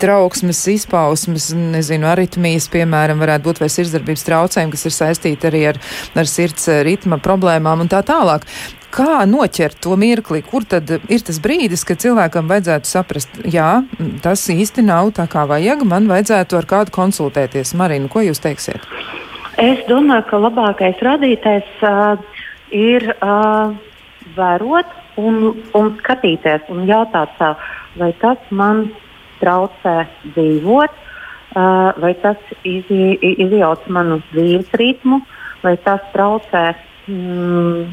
[0.00, 5.66] trauksmes izpausmes, nezinu, aritmi aritmijas, piemēram, varētu būt vai sirdsdarbības traucējumi, kas ir saistīti arī
[5.72, 5.80] ar,
[6.16, 8.46] ar sirds eh, ritma problēmām un tā tālāk.
[8.92, 13.82] Kā noķert to mirkli, kur tad ir tas brīdis, kad cilvēkam vajadzētu saprast, jā,
[14.22, 17.72] tas īsti nav tā kā vajag, man vajadzētu ar kādu konsultēties.
[17.74, 18.84] Marina, ko jūs teiksiet?
[19.60, 22.20] Es domāju, ka labākais radītājs uh,
[22.72, 23.72] ir uh,
[24.36, 27.60] vērot un, un skatīties un jautāt sev,
[28.00, 28.86] vai tas man
[29.42, 29.96] traucē
[30.34, 31.00] dzīvot,
[32.04, 35.20] vai tas izjauc manu dzīves ritmu,
[35.62, 36.64] vai tas traucē
[37.10, 37.90] mm,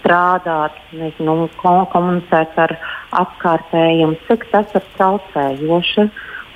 [0.00, 2.76] strādāt, nezinu, komunicēt ar
[3.22, 6.08] apkārtējiem, cik tas ir traucējoši.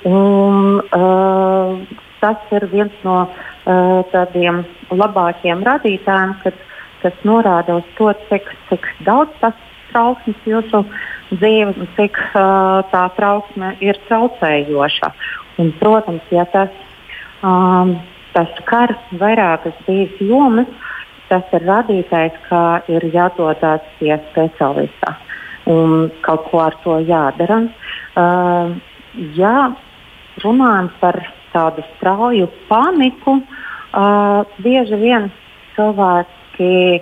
[0.09, 1.77] Un, uh,
[2.21, 6.57] tas ir viens no uh, tādiem labākiem radītājiem, kad,
[7.01, 9.57] kas norāda uz to, cik, cik daudz tas
[9.91, 10.83] trauksmes jūsu
[11.31, 15.11] dzīve un cik uh, tā trauksme ir traucējoša.
[15.61, 16.71] Un, protams, ja tas,
[17.45, 17.95] um,
[18.35, 20.69] tas skar vairākas dzīves jomas,
[21.31, 25.15] tas ir radītājs, kā ir jādodas pie speciālista
[25.71, 27.61] un kaut ko ar to jādara.
[28.17, 28.73] Uh,
[29.37, 29.71] ja
[30.43, 31.19] runājam par
[31.53, 35.29] tādu strauju paniku, uh, bieži vien
[36.57, 37.01] cilvēki,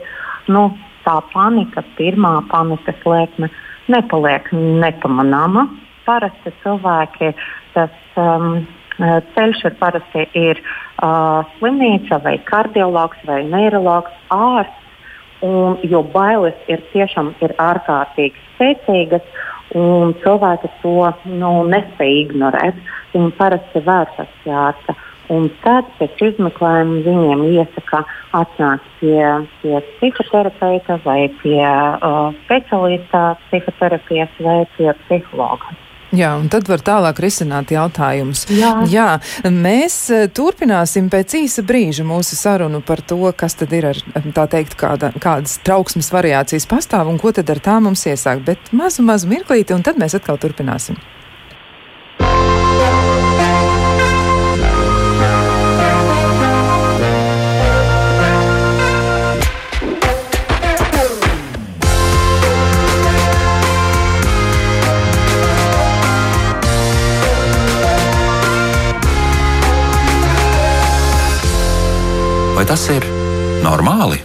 [0.50, 0.70] nu,
[1.06, 3.50] tā panika, pirmā panikas lēkme,
[3.90, 5.68] nepaliek nepamanāma
[6.06, 7.34] parasti cilvēki
[7.78, 7.96] tas.
[8.18, 8.68] Um,
[9.00, 14.90] Ceļš ir parasti ir uh, slimnīca, vai kardiologs, vai neiroloģis, ārsts.
[15.40, 19.24] Un, jo bailes ir tiešām ir ārkārtīgi spēcīgas,
[19.80, 20.98] un cilvēki to
[21.32, 22.84] nu, nespēj ignorēt.
[23.14, 24.98] Viņi parasti vērsas pie ārsta.
[25.30, 28.02] Un tad pēc izmeklējuma viņiem iesaka
[28.38, 29.20] atnākt pie,
[29.62, 35.78] pie psihoterapeita vai pie uh, specialista psihoterapijas vai pie psihologa.
[36.10, 38.48] Jā, un tad var tālāk risināt jautājumus.
[38.50, 38.72] Jā.
[38.90, 39.10] Jā,
[39.46, 44.02] mēs e, turpināsim pēc īsa brīža mūsu sarunu par to, kas tad ir ar,
[44.34, 48.42] tā teikt, kāda, kādas trauksmes variācijas pastāv un ko tad ar tā mums iesākt.
[48.50, 50.98] Bet mazu, mazu mirklīti, un tad mēs atkal turpināsim.
[72.60, 73.06] Vai tas ir
[73.64, 74.18] normāli?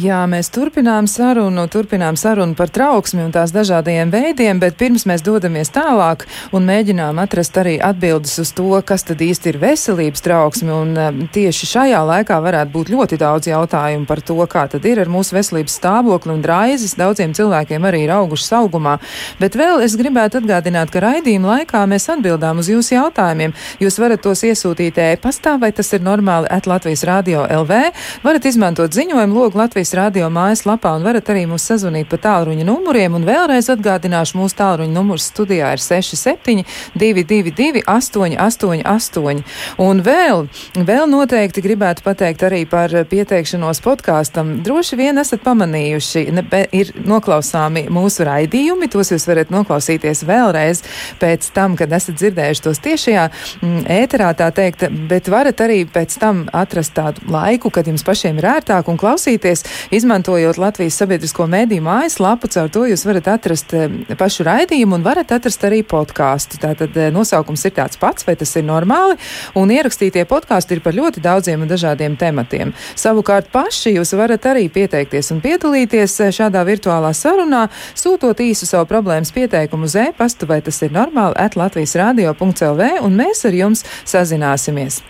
[0.00, 5.20] Jā, mēs turpinām sarunu, turpinām sarunu par trauksmi un tās dažādajiem veidiem, bet pirms mēs
[5.26, 6.22] dodamies tālāk
[6.56, 11.18] un mēģinām atrast arī atbildes uz to, kas tad īsti ir veselības trauksme, un um,
[11.34, 15.36] tieši šajā laikā varētu būt ļoti daudz jautājumu par to, kā tad ir ar mūsu
[15.36, 16.96] veselības stāvokli un raizes.
[16.96, 18.96] Daudziem cilvēkiem arī ir augušas augumā,
[19.42, 23.56] bet vēl es gribētu atgādināt, ka raidījuma laikā mēs atbildām uz jūsu jautājumiem.
[23.84, 27.84] Jūs varat tos iesūtīt e-pastā, vai tas ir normāli at Latvijas Rādio LV,
[28.24, 32.62] varat izmantot ziņojumu logu Latvijas Latvijas radio mājaslapā un varat arī mūs sazvanīt pa tālruņa
[32.62, 33.14] numuriem.
[33.16, 36.62] Un vēlreiz atgādināšu, mūsu tālruņa numurs studijā ir 67
[36.94, 39.42] 222 888.
[39.82, 44.60] Un vēl, vēl noteikti gribētu pateikt arī par pieteikšanos podkāstam.
[44.62, 50.84] Droši vien esat pamanījuši, ne, ir noklausāmi mūsu raidījumi, tos jūs varat noklausīties vēlreiz
[51.18, 56.20] pēc tam, kad esat dzirdējuši tos tiešajā mm, ēterā, tā teikt, bet varat arī pēc
[56.22, 61.84] tam atrast tādu laiku, kad jums pašiem ir ērtāk un klausīties izmantojot Latvijas sabiedrisko mediju
[61.86, 62.48] mājaslapu.
[62.50, 63.88] Caur to jūs varat atrast eh,
[64.18, 66.60] pašu raidījumu un varat atrast arī podkāstu.
[66.62, 69.18] Tātad eh, nosaukums ir tāds pats, vai tas ir normāli,
[69.58, 72.74] un ierakstītie podkāsti ir par ļoti daudziem un dažādiem tematiem.
[72.98, 78.88] Savukārt paši jūs varat arī pieteikties un piedalīties eh, šādā virtuālā sarunā, sūtot īsu savu
[78.90, 83.86] problēmas pieteikumu uz e-pastu, vai tas ir normāli, at Latvijas radio.lv, un mēs ar jums
[84.08, 85.02] sazināsimies.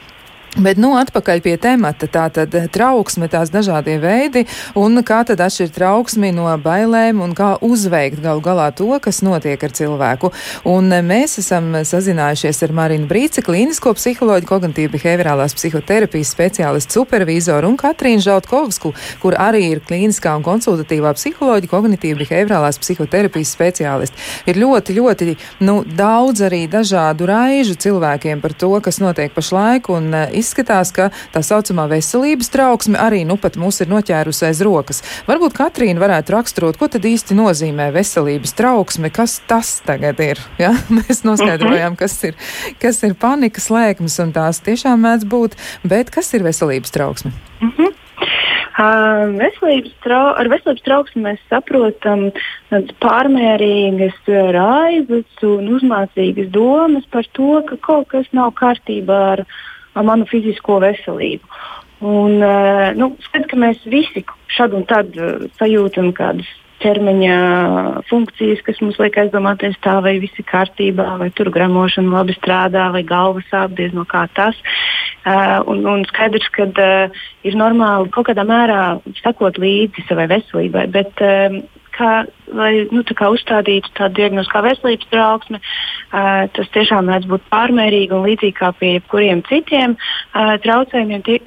[0.58, 2.08] Bet, nu, atpakaļ pie temata.
[2.10, 4.42] Tā tad trauksme, tās dažādie veidi,
[4.74, 9.62] un kā tad atšķirt trauksmi no bailēm, un kā uzveikt galu galā to, kas notiek
[9.62, 10.32] ar cilvēku.
[10.66, 17.78] Un mēs esam sazinājušies ar Marinu Brīci, klīnisko psiholoģu, kognitīvi behaviorālās psihoterapijas speciālistu supervizoru un
[17.78, 24.26] Katrīnu Žautkovsku, kur arī ir klīniskā un konsultatīvā psiholoģija, kognitīvi behaviorālās psihoterapijas speciālisti.
[24.50, 25.30] Ir ļoti, ļoti,
[25.62, 29.94] nu, daudz arī dažādu raižu cilvēkiem par to, kas notiek pašlaik.
[29.94, 30.10] Un,
[30.40, 35.02] izskatās, ka tā saucamā veselības trauksme arī nu pat mūs ir noķērusi aiz rokas.
[35.28, 40.42] Varbūt Katrīna varētu raksturot, ko tad īsti nozīmē veselības trauksme, kas tas tagad ir.
[40.60, 40.74] Ja?
[40.96, 42.36] Mēs noskaidrojām, kas ir,
[42.82, 47.32] kas ir panikas lēkmes, un tās tiešām mēdz būt, bet kas ir veselības trauksme?
[47.60, 47.96] Mm -hmm.
[48.80, 52.30] Uh, veselības trau, ar veselības trauksmi mēs saprotam
[53.02, 59.42] pārmērīgas raizes un uzmācīgas domas par to, ka kaut kas nav kārtībā ar
[59.94, 61.60] manu fizisko veselību.
[62.00, 62.38] Un,
[62.96, 65.12] nu, skat, ka mēs visi šad un tad
[65.58, 66.48] sajūtam kādas
[66.80, 67.36] ķermeņa
[68.08, 72.88] funkcijas, kas mums liek aizdomāties, tā vai viss ir kārtībā, vai tur gramošana labi strādā,
[72.94, 74.56] vai galva sāp diez no kā tas.
[75.20, 78.80] Uh, un, un skaidrs, ka uh, ir normāli kaut kādā mērā
[79.20, 81.60] sekot līdzi savai veselībai, bet uh,
[82.00, 82.12] kā,
[82.56, 88.16] lai nu, tā uzstādītu tādu diagnozi kā veselības trauksme, uh, tas tiešām mēdz būt pārmērīgi
[88.16, 91.38] un līdzīgi kā pie jebkuriem citiem uh, traucējumiem, tie,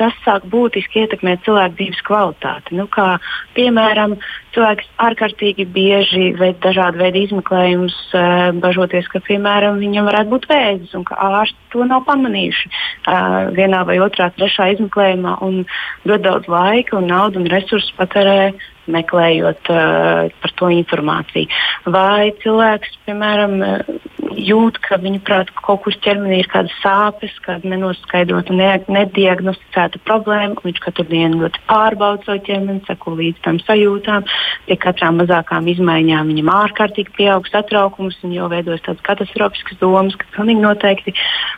[0.00, 2.78] tas sāk būtiski ietekmēt cilvēku dzīves kvalitāti.
[2.78, 3.16] Nu, kā,
[3.56, 4.18] piemēram,
[4.54, 10.92] cilvēks ārkārtīgi bieži veic dažādu veidu izmeklējumus, uh, bažoties, ka piemēram, viņam varētu būt vēzis
[10.98, 15.62] un ka ārsti to nav pamanījuši uh, vienā vai otrā, trešā izmeklējumā un
[16.08, 18.52] ļoti daudz laika un naudu un resursu patērē
[18.92, 21.48] meklējot uh, par to informāciju.
[21.94, 23.60] Vai cilvēks, piemēram,
[24.38, 30.58] jūt, ka viņa prāt kaut kur ķermenī ir kādas sāpes, kāda nenoskaidrota, ne, nediagnosticēta problēma.
[30.64, 34.26] Viņš katru dienu ļoti pārbauda savu ķermeni, seko līdz tam sajūtām.
[34.66, 40.28] Pie katrām mazākām izmaiņām viņam ārkārtīgi pieaug satraukums un jau veidojas tādas katastrofiskas domas, ka
[40.36, 41.16] pilnīgi noteikti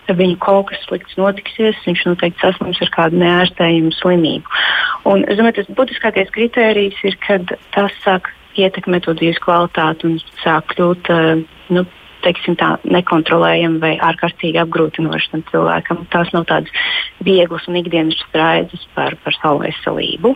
[0.08, 1.80] viņam kaut kas slikts notiksies.
[1.86, 4.62] Viņš noteikti saslims ar kādu neārstējumu slimību.
[5.10, 10.18] Un, es domāju, tas būtiskākais kritērijs ir, kad tas sāk ietekmē to dzīves kvalitāti un
[10.42, 11.44] sāk kļūt uh,
[11.74, 11.84] nu,
[12.24, 16.04] teiksim, tā, nekontrolējami vai ārkārtīgi apgrūtinoši tam cilvēkam.
[16.12, 16.72] Tās nav tādas
[17.24, 20.34] vieglas un ikdienas raizes par, par savu veselību.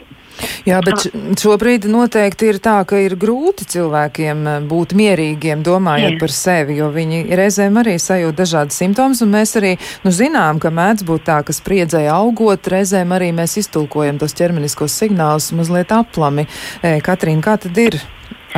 [0.69, 1.09] Jā, bet
[1.41, 6.21] šobrīd noteikti ir tā, ka ir grūti cilvēkiem eh, būt mierīgiem, domājot Jā.
[6.21, 9.75] par sevi, jo viņi reizēm arī sajūt dažādas simptomas, un mēs arī
[10.05, 14.95] nu, zinām, ka mēdz būt tā, ka spriedzē augot, reizēm arī mēs iztulkojam tos ķermeniskos
[15.03, 16.47] signālus mazliet aplami.
[16.83, 17.99] E, Katrīna, kā tad ir?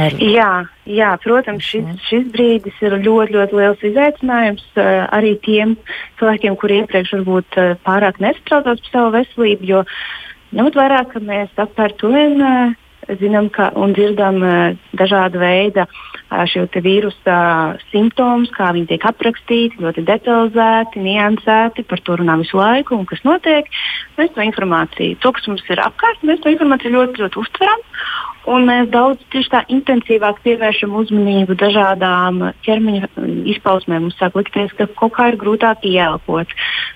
[0.01, 0.17] Ar...
[0.23, 0.51] Jā,
[0.89, 5.77] jā, protams, šis, šis brīdis ir ļoti, ļoti liels izaicinājums uh, arī tiem
[6.21, 9.71] cilvēkiem, kuriem iepriekš varbūt uh, pārāk nesatraucās par savu veselību.
[9.71, 9.85] Jo
[10.51, 12.41] Ņemot vērā, ka mēs apkārt vien
[13.21, 14.41] zinām ka, un dzirdam
[14.99, 15.85] dažādu veidu
[16.51, 17.37] šo vīrusa
[17.91, 23.23] simptomus, kā viņi tiek aprakstīti, ļoti detalizēti, niansēti, par to runā visu laiku un kas
[23.27, 23.71] notiek.
[24.19, 27.87] Mēs to informāciju, to, kas mums ir apkārt, mēs to informāciju ļoti, ļoti uztveram.
[28.49, 29.21] Un mēs daudz
[29.69, 33.11] intensīvāk pievēršam uzmanību dažādām ķermeņa
[33.53, 34.07] izpausmēm.
[34.07, 36.49] Mums sāk likties, ka kaut kā ir grūtāk ieelpot.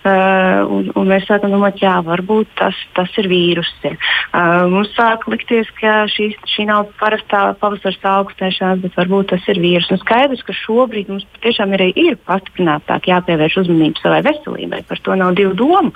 [0.04, 3.84] Uh, un, un mēs sākam domāt, jā, varbūt tas, tas ir vīruss.
[3.84, 9.60] Uh, mums sāk likties, ka šī, šī nav parastā pavasara augstēšanās, bet varbūt tas ir
[9.60, 9.92] vīruss.
[9.92, 14.80] Un skaidrs, ka šobrīd mums patiešām ir, ir pastiprinātāk jāpievērš uzmanība savai veselībai.
[14.88, 15.92] Par to nav divu domu.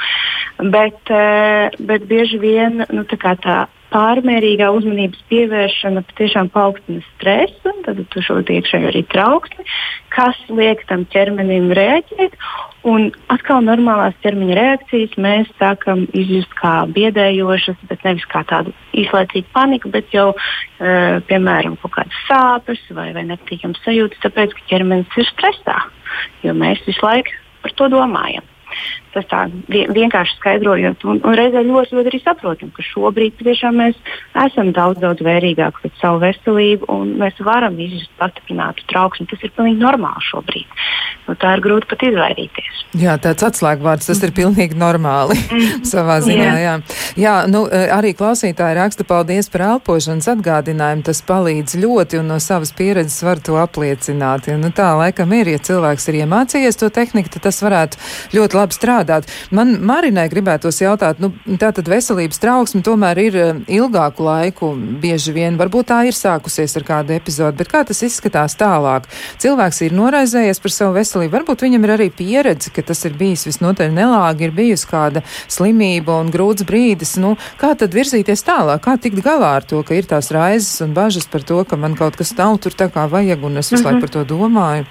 [0.60, 3.58] Bet, uh, bet bieži vien nu, tā, tā
[3.92, 9.64] pārmērīgā uzmanības pievēršana patiešām paaugstina stresu, tad šo iekšējo arī trauksmi,
[10.12, 12.36] kas liek tam ķermenim rēģēt.
[12.88, 19.50] Un atkal normālās ķermeņa reakcijas mēs sākam izjust kā biedējošas, bet nevis kā tādu īslaicīgu
[19.56, 25.18] paniku, bet jau, uh, piemēram, kaut kādas sāpes vai, vai nepatīkamas sajūtas, tāpēc, ka ķermenis
[25.18, 25.80] ir stresā,
[26.46, 28.46] jo mēs visu laiku par to domājam.
[29.14, 33.96] Tas tā vienkārši skaidrojot, un, un reizē ļoti, ļoti arī saprotam, ka šobrīd tiešām mēs
[34.46, 39.28] esam daudz, daudz vērīgāki pret savu veselību, un mēs varam izjust pastiprinātu trauksmi.
[39.30, 40.82] Tas ir pilnīgi normāli šobrīd.
[41.28, 42.84] Nu, tā ir grūti pat izvairīties.
[42.96, 45.82] Jā, tāds atslēgvārds, tas ir pilnīgi normāli mhm.
[45.92, 46.52] savā ziņā.
[46.62, 46.74] Jā,
[47.20, 51.04] jā nu, e, arī klausītāji raksta paldies par elpošanas atgādinājumu.
[51.08, 54.48] Tas palīdz ļoti, un no savas pieredzes var to apliecināt.
[54.48, 58.00] Ja, nu, tā laikam ir, ja cilvēks ir iemācījies to tehniku, tad tas varētu
[58.36, 58.97] ļoti labi strādāt.
[59.54, 61.30] Man Marinai gribētos jautāt, nu,
[61.60, 65.58] tā tad veselības trauksme tomēr ir eh, ilgāku laiku bieži vien.
[65.60, 69.08] Varbūt tā ir sākusies ar kādu epizodu, bet kā tas izskatās tālāk?
[69.42, 73.46] Cilvēks ir noraizējies par savu veselību, varbūt viņam ir arī pieredze, ka tas ir bijis
[73.48, 77.16] visnotaļ nelāgi, ir bijusi kāda slimība un grūts brīdis.
[77.22, 78.82] Nu, kā tad virzīties tālāk?
[78.84, 81.98] Kā tikt galā ar to, ka ir tās raizes un bažas par to, ka man
[81.98, 84.06] kaut kas nav tur tā kā vajag un es visu laiku mhm.
[84.06, 84.88] par to domāju?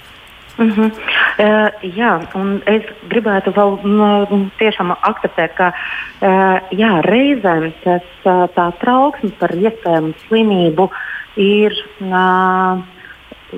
[0.57, 0.91] Mm -hmm.
[0.91, 8.49] uh, jā, un es gribētu vēl nu, tiešām akceptēt, ka uh, jā, reizēm tas, uh,
[8.55, 10.89] tā trauksme par iespējamu slimību
[11.35, 12.81] ir uh,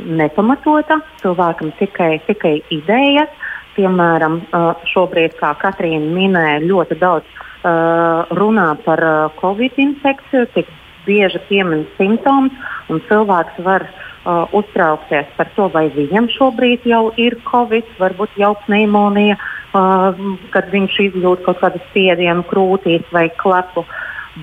[0.05, 0.99] nepamatota.
[1.21, 3.29] Cilvēkam tikai, tikai idejas.
[3.75, 7.25] Piemēram, uh, šobrīd, kā Katrīna minēja, ļoti daudz
[7.63, 10.67] uh, runā par uh, covid infekciju, tik
[11.05, 12.51] bieži piemin simptomus,
[12.89, 18.37] un cilvēks var uh, uh, uztraukties par to, vai viņam šobrīd jau ir covid, varbūt
[18.39, 23.85] jau pneimonija, uh, kad viņš izjūt kaut kādu spiedienu krūtīs vai klepu.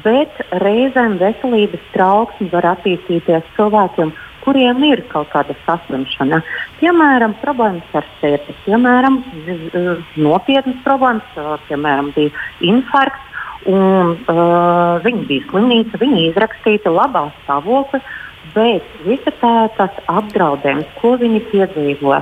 [0.05, 4.13] Bet reizēm veselības trauksme var attīstīties cilvēkiem,
[4.45, 6.43] kuriem ir kaut kāda saslimšana.
[6.81, 9.23] Piemēram, problēmas ar sirdi, piemēram,
[10.21, 11.39] nopietnas problēmas,
[11.71, 12.35] piemēram, bija
[12.73, 13.23] infarkts.
[13.67, 17.99] Un, uh, viņi bija slimnīca, viņi izrakstīja labā stāvoklī,
[18.57, 22.21] bet visa tā, tas apdraudējums, ko viņi piedzīvo,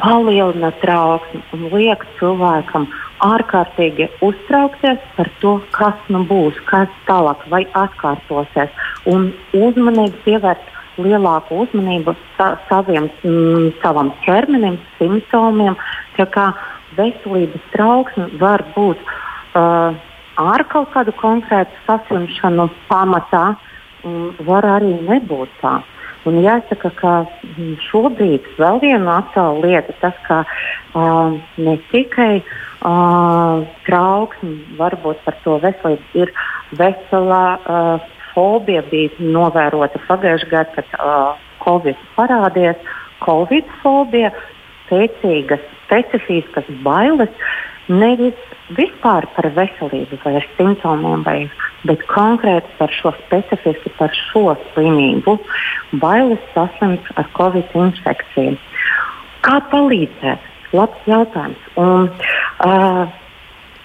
[0.00, 2.88] palielina trauksmi un liek cilvēkam
[3.22, 8.72] ārkārtīgi uztraukties par to, kas nu būs, kas tālāk vai atkārtosies,
[9.12, 10.70] un uzmanīgi pievērst
[11.02, 15.76] lielāku uzmanību sa saviem, mm, savam ķermenim, simptomiem.
[16.16, 16.50] Kā
[16.98, 19.94] veselības trauksme var būt uh,
[20.42, 23.71] ar kaut kādu konkrētu saslimšanu pamatā, uh,
[24.46, 25.80] var arī nebūt tā.
[26.28, 27.12] Un jāsaka, ka
[27.88, 35.58] šobrīd vēl viena aktuāla lieta, tas, ka uh, ne tikai uh, trauksme, varbūt par to
[35.64, 36.30] veselību ir
[36.78, 42.78] veselā uh, fobija, bija novērota pagājušajā gadā, kad uh, Covid parādījās.
[43.22, 44.30] Covid fobija,
[44.84, 47.30] spēcīgas, specifiskas bailes,
[47.90, 48.38] nevis
[48.76, 51.38] vispār par veselību vai ar simptomiem, vai,
[51.88, 55.38] bet konkrēti par šo specifiski, par šo slimību,
[56.02, 58.56] bailes saslimt ar covid infekciju.
[59.42, 60.50] Kā palīdzēt?
[60.72, 61.64] Labs jautājums.
[61.76, 62.08] Un,
[62.64, 63.02] uh,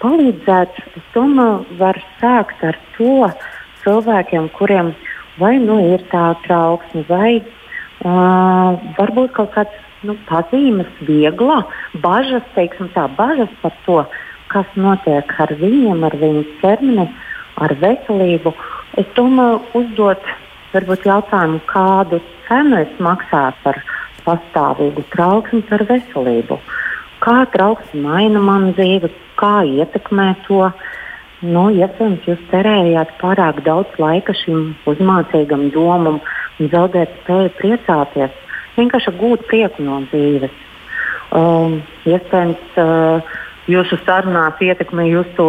[0.00, 3.28] palīdzēt, es domāju, var sākt ar to
[3.82, 4.94] cilvēkiem, kuriem
[5.38, 11.62] vai nu ir tā trauksme, vai uh, varbūt kaut kāds nu, pazīmes, viegla,
[12.02, 14.00] bažas, teiksim, tā, bažas par to,
[14.52, 17.06] kas notiek ar viņiem, ar viņu ķermeni,
[17.60, 18.54] ar veselību.
[19.00, 20.24] Es domāju, uzdot
[20.72, 23.80] varbūt jautājumu, kādu cenu es maksāju par
[24.26, 26.60] pastāvīgu trauksmi, par veselību.
[27.24, 30.68] Kā trauksme maina manu dzīvi, kā ietekmē to.
[31.38, 36.18] Nu, iespējams, jūs terējāt pārāk daudz laika šim uzmācīgam domam
[36.58, 38.34] un zaudēt spēju priecāties
[38.78, 40.54] vienkārši gūt prieku no dzīves.
[41.34, 43.38] Um, iespējams, uh,
[43.68, 45.48] jūsu sarunās ietekmē jūsu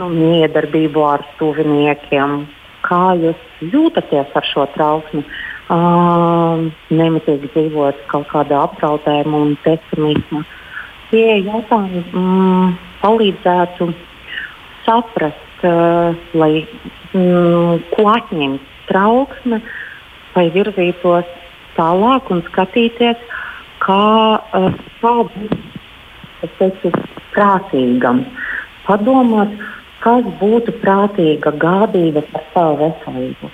[0.00, 2.42] nu, miedarbību ar tuviniekiem,
[2.86, 5.24] kā jūs jūtaties ar šo trauksmi.
[5.72, 10.42] Um, nemitīgi dzīvot kaut kādā apdraudējumā un pesimismā.
[11.12, 13.86] Tie jautājumi mm, palīdzētu
[14.84, 16.66] saprast, uh, lai
[17.14, 19.62] mm, ko atņemt trauksme,
[20.34, 21.30] lai virzītos
[21.78, 23.22] tālāk un skatīties,
[23.86, 24.02] kā,
[24.42, 24.68] uh,
[26.58, 26.92] teicu,
[27.34, 28.24] prātīgam.
[28.86, 29.54] Padomāt,
[30.02, 33.50] kas būtu prātīga gādība par savu veselību.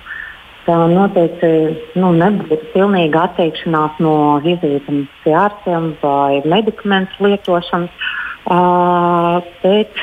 [0.69, 1.51] Tā noteikti
[1.97, 4.15] nu, nebūtu pilnīga atteikšanās no
[4.45, 8.11] vizītēm pie ārstiem vai medikamentu lietošanas,
[8.53, 10.03] uh, bet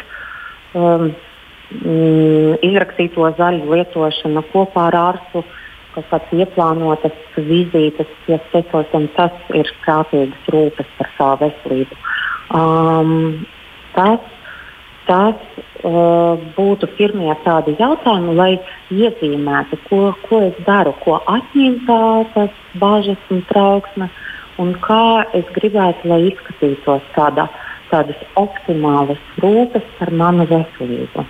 [0.73, 1.11] um,
[1.69, 5.45] mm, izrakstīto zaļu lietošana kopā ar ārstu
[5.95, 11.99] kaut kādas ieplānotas vizītes pie specialistiem, tas ir prātīgas rūpes par savu veselību.
[12.55, 13.45] Um,
[13.97, 14.31] tas
[15.05, 15.37] tas
[15.85, 18.53] uh, būtu pirmie tādi jautājumi, lai
[18.89, 24.23] iezīmētu, ko, ko es daru, ko atņemt tās bažas un trauksmes,
[24.57, 27.45] un kā es gribētu, lai izskatītos tāda,
[27.91, 31.27] tādas optimālas rūpes par manu veselību.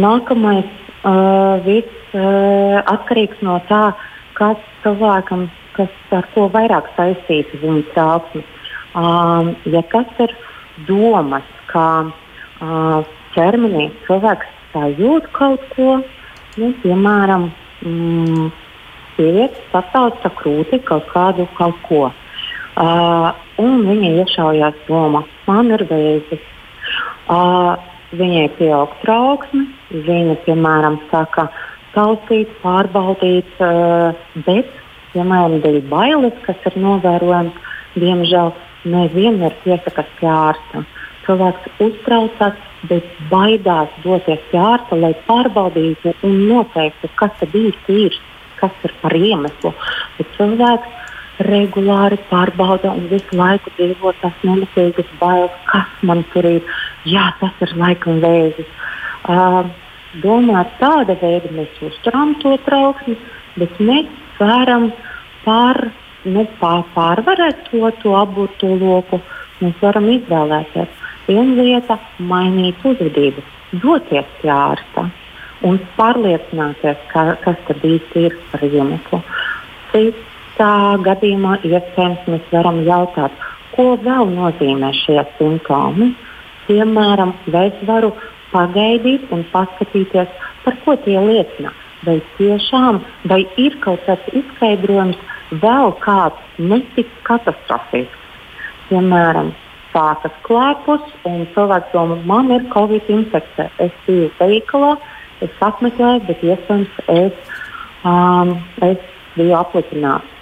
[0.00, 3.94] Nākamais Uh, viss uh, atkarīgs no tā,
[4.36, 8.42] kas cilvēkam, kas ar ko vairāk saistīts viņa trauksme.
[8.92, 10.34] Um, ja tas ir
[10.88, 16.00] domas, kā uh, ķermenī cilvēks sajūt kaut ko,
[16.60, 17.48] nu, piemēram,
[17.84, 18.50] mm,
[19.16, 22.08] sieviete sasauca krūti kaut kādu kaut ko.
[22.80, 26.44] Uh, un viņa iešaujās domā, man ir vēzis.
[27.30, 27.76] Uh,
[28.16, 31.48] viņai pieaug trauksme, viņa, piemēram, saka,
[31.94, 34.16] tausīt, pārbaudīt, uh,
[34.46, 34.70] bet,
[35.12, 37.58] piemēram, dēļ bailes, kas ir novērojams,
[37.98, 38.54] diemžēl
[38.84, 40.84] nevienmēr piesakās pie ārsta.
[41.26, 42.56] Cilvēks uztraucas,
[42.88, 48.16] bet baidās doties pie ārsta, lai pārbaudītu un noteiktu, kas tad īsti ir,
[48.60, 49.74] kas ir par iemeslu.
[50.18, 50.96] Bet cilvēks
[51.46, 56.74] regulāri pārbauda un visu laiku dzīvo tās nemitīgas bailes, kas man tur ir.
[57.08, 58.68] Jā, tas ir laikam vēzis.
[59.28, 59.62] Uh,
[60.24, 63.16] domāt tāda veida mēs uzturam to trauksmi,
[63.60, 64.08] bet mēs
[64.40, 64.90] varam
[65.44, 65.90] pār,
[66.24, 69.20] nu, pār, pārvarēt to, to apburto loku.
[69.60, 73.42] Mēs varam izvēlēties vienu lietu, mainīt uzvedību,
[73.82, 75.10] doties pie ārsta
[75.66, 79.20] un pārliecināties, ka, kas tad īsti ir par iemeslu.
[79.92, 80.72] Citā
[81.04, 83.34] gadījumā iespējams mēs varam jautāt,
[83.74, 86.12] ko vēl nozīmē šie simptomi.
[86.66, 88.12] Piemēram, vai es varu
[88.52, 90.30] pagaidīt un paskatīties,
[90.64, 91.72] par ko tie liecina.
[92.06, 95.18] Vai tiešām vai ir kaut kāds izskaidrojums,
[95.50, 98.16] vēl kāds netik katastrofisks.
[98.90, 99.52] Piemēram,
[99.92, 103.70] sākas klēpus un cilvēks domā, man ir covid infekcija.
[103.82, 104.96] Es biju veikalā,
[105.44, 107.52] es apmeklēju, bet iespējams es,
[108.06, 108.98] um, es
[109.36, 110.38] biju aplicināts.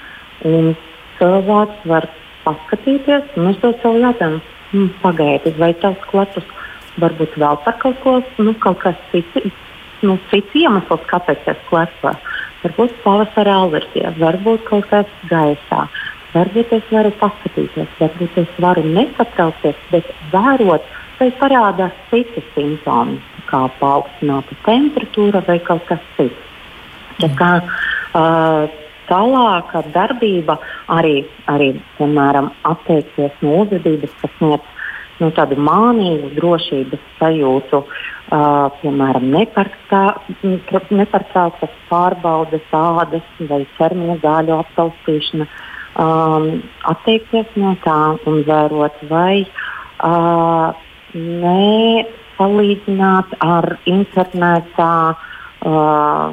[0.48, 0.74] Un
[1.18, 2.08] cilvēks var
[2.44, 4.40] paskatīties un uzdot savu jautājumu,
[4.72, 6.46] hm, pagaidi, vai tavs klatus
[6.98, 9.52] varbūt vēl par kaut ko, nu, kaut kas cits,
[10.06, 12.14] nu, cits iemesls, kāpēc tas klasē.
[12.62, 15.84] Varbūt pavasarī alerģija, varbūt kaut kas gaisā.
[16.34, 20.84] Varbūt es varu paskatīties, varbūt es varu nesatraukties, bet vērot,
[21.20, 26.44] vai parādās citi simptomi, kā paaugstināta temperatūra vai kaut kas cits.
[27.18, 28.68] Tā kā, uh,
[29.08, 30.58] tālāka darbība
[30.92, 34.77] arī, arī piemēram, atteikties no uzvedības, kas sniedz
[35.22, 37.88] nu, tādu mānīgu drošības sajūtu, uh,
[38.80, 45.46] piemēram, nepārtrauktas pārbaudes, ādas vai ķermeņa zāļu aptaustīšana.
[45.98, 46.44] Um,
[46.86, 50.70] atteikties no tā un vērot, vai uh,
[51.16, 56.30] nepalīdzināt ar internetā uh,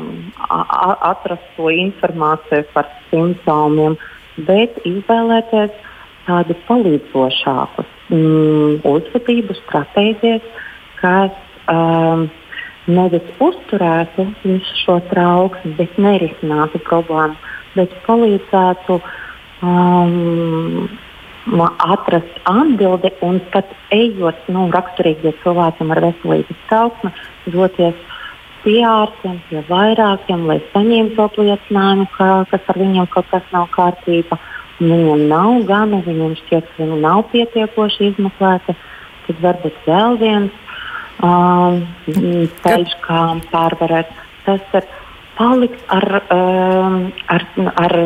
[1.10, 3.98] atrast to informāciju par simptomiem,
[4.46, 5.74] bet izvēlēties
[6.28, 10.50] tādu palīdzošāku mm, uzvedību stratēģijas,
[11.02, 11.36] kas
[11.72, 12.28] um,
[12.88, 17.38] nevis uzturētu visu šo trauksmi, bet nerisinātu problēmu,
[17.76, 19.00] bet palīdzētu
[19.66, 20.86] um,
[21.86, 27.12] atrast atbildi un pat ejot, nu, raksturīgi cilvēkam ar veselības trauksmi,
[27.54, 27.98] doties
[28.66, 34.40] pie ārstiem, pie vairākiem, lai saņemtu apliecinājumu, ka kas ar viņiem kaut kas nav kārtībā.
[34.80, 38.76] Viņam nav gana, viņam šķiet, ka viņa nav pietiekoši izmeklēta.
[39.26, 40.58] Tad varbūt vēl viens
[41.24, 41.82] um,
[42.62, 43.22] ceļš, kā
[43.54, 44.12] pārvarēt.
[44.46, 44.88] Tas ir
[45.40, 47.00] palikt ar, um,
[47.32, 47.48] ar,
[47.88, 47.98] ar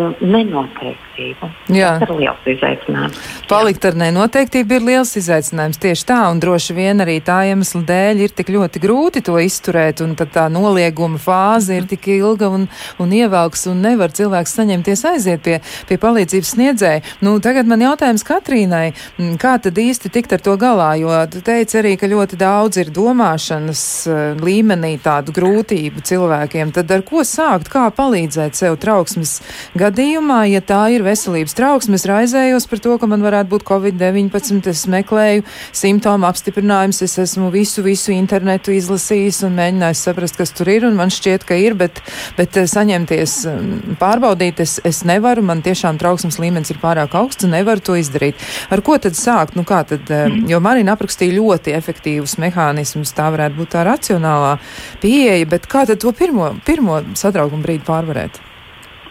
[1.19, 1.49] nenoteiktību.
[1.75, 1.91] Jā.
[1.99, 3.19] Tas ir liels izaicinājums.
[3.49, 8.23] Palikt ar nenoteiktību ir liels izaicinājums tieši tā, un droši vien arī tā iemesla dēļ
[8.25, 12.67] ir tik ļoti grūti to izturēt, un tad tā nolieguma fāze ir tik ilga un,
[12.99, 15.59] un ievelks, un nevar cilvēks saņemties aiziet pie,
[15.89, 17.05] pie palīdzības sniedzēja.
[17.25, 18.93] Nu, tagad man jautājums Katrīnai,
[19.41, 22.93] kā tad īsti tikt ar to galā, jo tu teici arī, ka ļoti daudz ir
[22.95, 29.39] domāšanas uh, līmenī tādu grūtību cilvēkiem, tad ar ko ko sākt, kā palīdzēt sev trauksmes
[29.79, 34.85] gadījumā, ja tā ir veselības trauksmes, raizējos par to, ka man varētu būt covid-19, es
[34.89, 35.45] meklēju
[35.75, 40.97] simptomu apstiprinājumus, es esmu visu, visu internetu izlasījis un mēģinājis saprast, kas tur ir, un
[40.99, 42.01] man šķiet, ka ir, bet,
[42.37, 47.47] bet eh, saņemties mm, pārbaudīt es, es nevaru, man tiešām trauksmes līmenis ir pārāk augsts
[47.47, 48.39] un nevaru to izdarīt.
[48.73, 49.57] Ar ko tad sākt?
[49.59, 54.57] Nu, kā tad, eh, jo Marina aprakstīja ļoti efektīvus mehānismus, tā varētu būt tā racionālā
[55.03, 58.45] pieeja, bet kā tad to pirmo, pirmo satraukuma brīdi pārvarēt?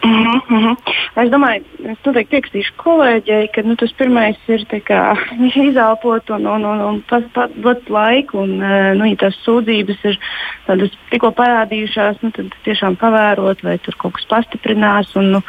[0.03, 0.75] Mm -hmm.
[1.15, 4.99] Es domāju, es noteikti piekritīšu kolēģei, ka nu, tas pirmais ir kā,
[5.67, 8.39] izelpot un, un, un, un pas, pas, dot laiku.
[8.39, 10.19] Un, eh, nu, ja tās sūdzības ir
[10.67, 15.41] tādas tikko parādījušās, nu, tad tiešām pavērot, vai tur kaut kas pastiprinās un, nu,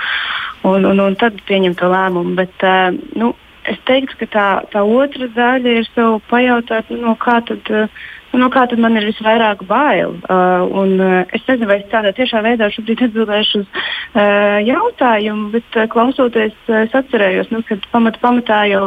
[0.63, 2.35] un, un, un tad pieņemt to lēmumu.
[2.35, 3.35] Bet, uh, nu,
[3.65, 7.71] es teiktu, ka tā, tā otra daļa ir sev pajautāt, nu, no kā tad.
[7.71, 10.13] Uh, No kā tad man ir visvairāk bail?
[10.31, 15.49] Uh, un, uh, es nezinu, vai es tādā tiešā veidā šobrīd atbildēšu uz uh, jautājumu,
[15.57, 18.85] bet uh, klausoties, uh, es atcerējos, nu, ka pamat, pamatā jau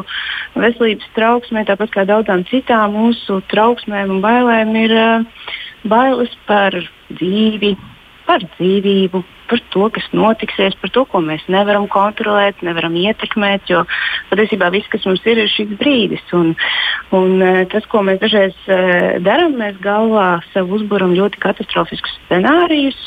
[0.55, 5.49] veselības trauksmē, tāpat kā daudzām citām mūsu trauksmēm un bailēm, ir uh,
[5.91, 6.79] bailes par
[7.11, 7.75] dzīvi,
[8.29, 13.69] par dzīvību, par to, kas notiksies, par to, ko mēs nevaram kontrolēt, nevaram ietekmēt.
[13.69, 13.83] Jo
[14.31, 16.23] patiesībā viss, kas mums ir, ir šis brīdis.
[16.33, 16.55] Un,
[17.13, 22.97] un eh, tas, ko mēs dažreiz uh, darām, mēs galvā sev uzbūram ļoti katastrofiskus scenārijus,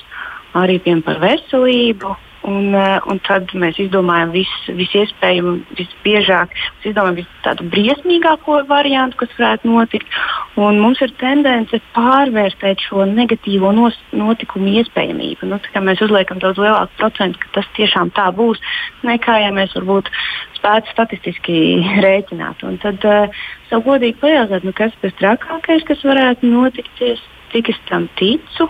[0.57, 2.15] arī piemēram par veselību,
[2.47, 8.61] Un, eh, un tad mēs izdomājam visu vis iespējamo, visbiežāk mēs izdomājam visu tādu briesmīgāko
[8.69, 10.07] variantu, kas varētu notikt.
[10.55, 15.51] Un mums ir tendence pārvērtēt šo negatīvo nos, notikumu iespējamību.
[15.51, 18.63] Nu, mēs uzliekam daudz lielāku procentu, ka tas tiešām tā būs,
[19.03, 20.13] nekā ja mēs varbūt
[20.61, 21.61] spētu statistiski
[22.07, 22.63] rēķināt.
[22.63, 27.79] Un tad uh, sev godīgi pajautāt, nu, kas tas trakākais, kas varētu notikties cik es
[27.89, 28.69] tam ticu.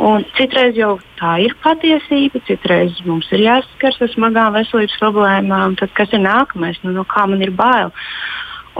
[0.00, 5.74] Un citreiz jau tā ir patiesība, citreiz mums ir jāsaskars ar smagām veselības problēmām.
[5.76, 6.78] Tad kas ir nākamais?
[6.84, 7.92] Nu, no kā man ir bail?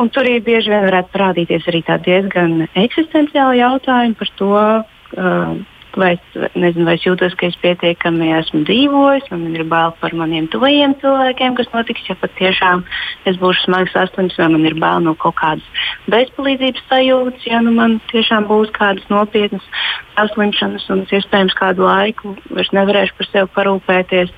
[0.01, 5.53] Un tur ir bieži vien varētu parādīties arī diezgan eksistenciāli jautājumi par to, uh,
[5.97, 10.15] vai es, nezinu, vai es jūtos, ka es pietiekami esmu dzīvojis, man ir bail par
[10.17, 12.85] maniem tuvajiem cilvēkiem, kas notiks, ja patiešām
[13.31, 17.75] es būšu smags saslims, vai man ir bail no kaut kādas bezpalīdzības sajūtas, ja nu
[17.77, 19.67] man tiešām būs kādas nopietnas
[20.15, 24.35] saslimšanas un es iespējams kādu laiku vairs nevarēšu par sevi parūpēties.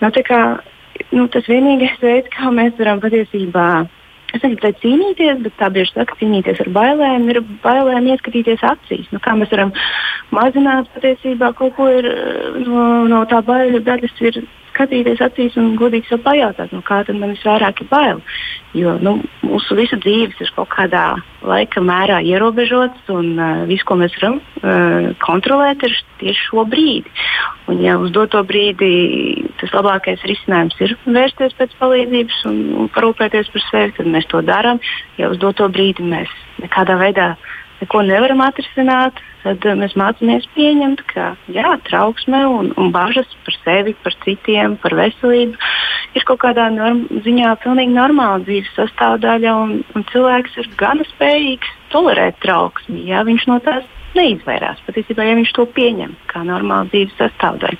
[0.00, 0.42] Nu, kā,
[1.12, 3.70] nu, tas vienīgais veids, kā mēs varam patiesībā
[4.30, 9.08] Es negribu cīnīties, bet tā bieži saka, cīnīties ar bailēm, ir bailēm ieskatīties acīs.
[9.14, 9.72] Nu, kā mēs varam
[10.34, 12.06] mazināt patiesībā kaut ko ir,
[12.66, 14.42] no, no tā baiļu daļas, ir
[14.80, 18.22] skatīties acīs un godīgi sev pajautāt, nu, kā tad man visvairāk ir bail.
[18.76, 21.04] Jo nu, mūsu visu dzīves ir kaut kādā
[21.44, 27.12] laika mērā ierobežots, un uh, viss, ko mēs varam uh, kontrolēt, ir tieši šo brīdi.
[27.68, 28.90] Un, ja uz doto brīdi
[29.60, 34.42] tas labākais risinājums ir vērsties pēc palīdzības un, un parūpēties par sevi, tad mēs to
[34.46, 34.80] darām.
[35.20, 37.34] Ja uz doto brīdi mēs nekādā veidā
[37.80, 43.56] neko nevaram atrisināt, tad uh, mēs mācāmies pieņemt, ka jā, trauksme un, un bažas par
[43.64, 45.56] sevi, par citiem, par veselību
[46.18, 51.72] ir kaut kādā norm, ziņā pilnīgi normāla dzīves sastāvdaļa, un, un cilvēks ir gana spējīgs
[51.94, 53.86] tolerēt trauksmi, ja viņš no tās
[54.18, 54.82] neizvairās.
[54.86, 57.78] Patiesībā, ja viņš to pieņem kā normālu dzīves sastāvdaļu.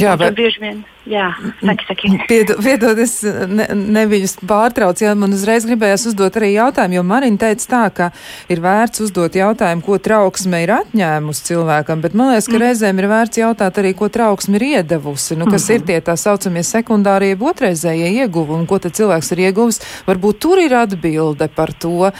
[0.00, 1.28] Jā, bet bieži vien Jā,
[1.62, 2.08] saki, saki.
[2.26, 7.38] Piedod, piedod es ne, neviļus pārtraucu, jā, man uzreiz gribējās uzdot arī jautājumu, jo Marina
[7.44, 8.08] teica tā, ka
[8.50, 12.64] ir vērts uzdot jautājumu, ko trauksme ir atņēmusi cilvēkam, bet man liekas, ka mm.
[12.64, 16.14] reizēm ir vērts jautāt arī, ko trauksme ir iedevusi, nu, kas mm ir tie tā
[16.18, 19.80] saucamie sekundārie, otrreizējie ieguvumi, ko tad cilvēks ir ieguvis.
[20.06, 22.10] Varbūt tur ir atbilde par to,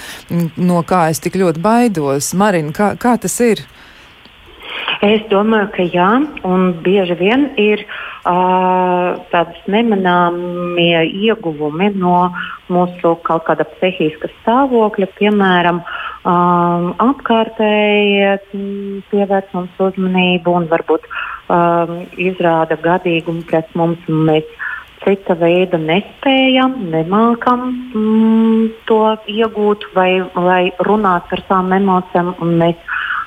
[0.58, 2.34] no kā es tik ļoti baidos.
[2.36, 3.62] Marina, kā, kā tas ir?
[5.04, 6.08] Es domāju, ka jā,
[6.48, 12.32] un bieži vien ir uh, tādas nemanāmie ieguvumi no
[12.72, 15.82] mūsu kaut kāda psihiska stāvokļa, piemēram,
[16.24, 18.38] um, apkārtēji
[19.12, 24.00] pievērš mums uzmanību un varbūt um, izrāda gadīgumu pret mums.
[24.08, 24.48] Mēs
[25.04, 32.32] cita veida nespējam, nemākam mm, to iegūt vai, vai runāt par savām emocijām.
[32.56, 32.80] Mēs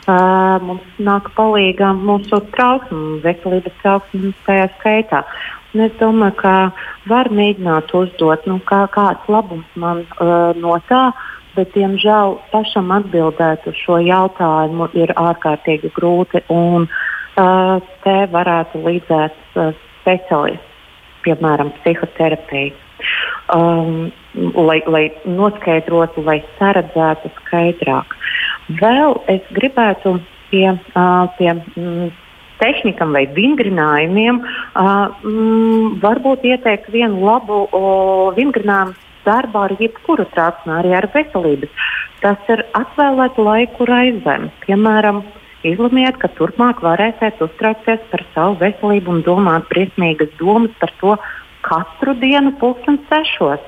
[0.09, 5.19] Uh, mums nāk palīdzīgā mūsu trauksme, veselības trauksme tajā skaitā.
[5.75, 6.53] Un es domāju, ka
[7.11, 11.11] var mēģināt uzdot, nu, kā, kāds labums man uh, no tā,
[11.53, 16.41] bet, diemžēl, pašam atbildēt uz šo jautājumu ir ārkārtīgi grūti.
[16.57, 20.79] Un, uh, te varētu līdzēt uh, speciālisti,
[21.27, 22.73] piemēram, psihoterapija.
[23.53, 24.09] Um,
[24.57, 28.17] lai, lai noskaidrotu, lai saredzētu skaidrāk.
[28.77, 30.19] Vēl es gribētu
[30.51, 30.67] pie,
[31.37, 32.09] pie mm,
[32.61, 37.63] tehnikam vai vingrinājumiem mm, varbūt ieteikt vienu labu
[38.37, 41.89] vingrinājumu darbā ar jebkuru trauksmu, arī ar veselības.
[42.23, 44.49] Tas ir atvēlēt laiku raizēm.
[44.63, 45.21] Piemēram,
[45.67, 51.17] izlemiet, ka turpmāk varēsiet uztraukties par savu veselību un domāt briesmīgas domas par to
[51.67, 53.63] katru dienu, pulksten sešos.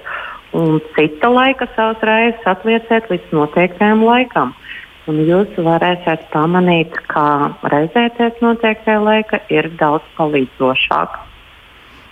[0.57, 4.55] Un cita laika savas reizes atlieciet līdz noteiktajam laikam.
[5.09, 7.25] Un jūs varēsiet pamanīt, ka
[7.73, 11.17] reizēties noteiktajā laika ir daudz palīdzošāk.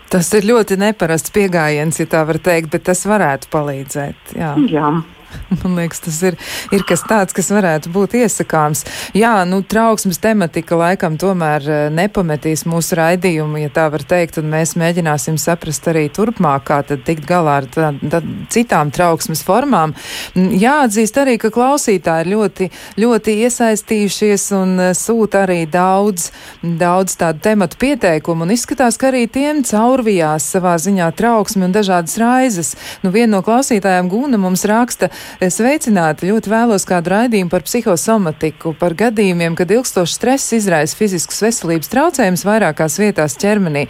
[0.10, 4.34] Tas ir ļoti neparasts pieejams, ja tā var teikt, bet tas varētu palīdzēt.
[4.40, 4.56] Jā.
[4.74, 4.90] Jā.
[5.64, 6.38] Man liekas, tas ir,
[6.76, 8.84] ir kas tāds, kas varētu būt iesakāms.
[9.18, 14.50] Jā, nu, trauksmes tematika laikam tomēr eh, nepametīs mūsu raidījumu, ja tā var teikt, un
[14.52, 18.22] mēs mēģināsim saprast arī turpmāk, kā tad tikt galā ar tā, tā,
[18.54, 19.96] citām trauksmes formām.
[20.36, 22.70] Mm, jāatzīst arī, ka klausītāji ļoti,
[23.02, 26.30] ļoti iesaistījušies un eh, sūta arī daudz,
[26.64, 32.18] daudz tādu tematu pieteikumu, un izskatās, ka arī tiem caurvijās savā ziņā trauksmi un dažādas
[32.22, 32.76] raizes.
[33.04, 35.10] Nu, viena no klausītājām Gūna mums raksta,
[35.40, 36.28] Sveicināti!
[36.30, 42.44] Ļoti vēlos kādu raidījumu par psihosomatiku, par gadījumiem, kad ilgstošs stress izraisa fiziskas veselības traucējumus
[42.48, 43.86] vairākās vietās ķermenī.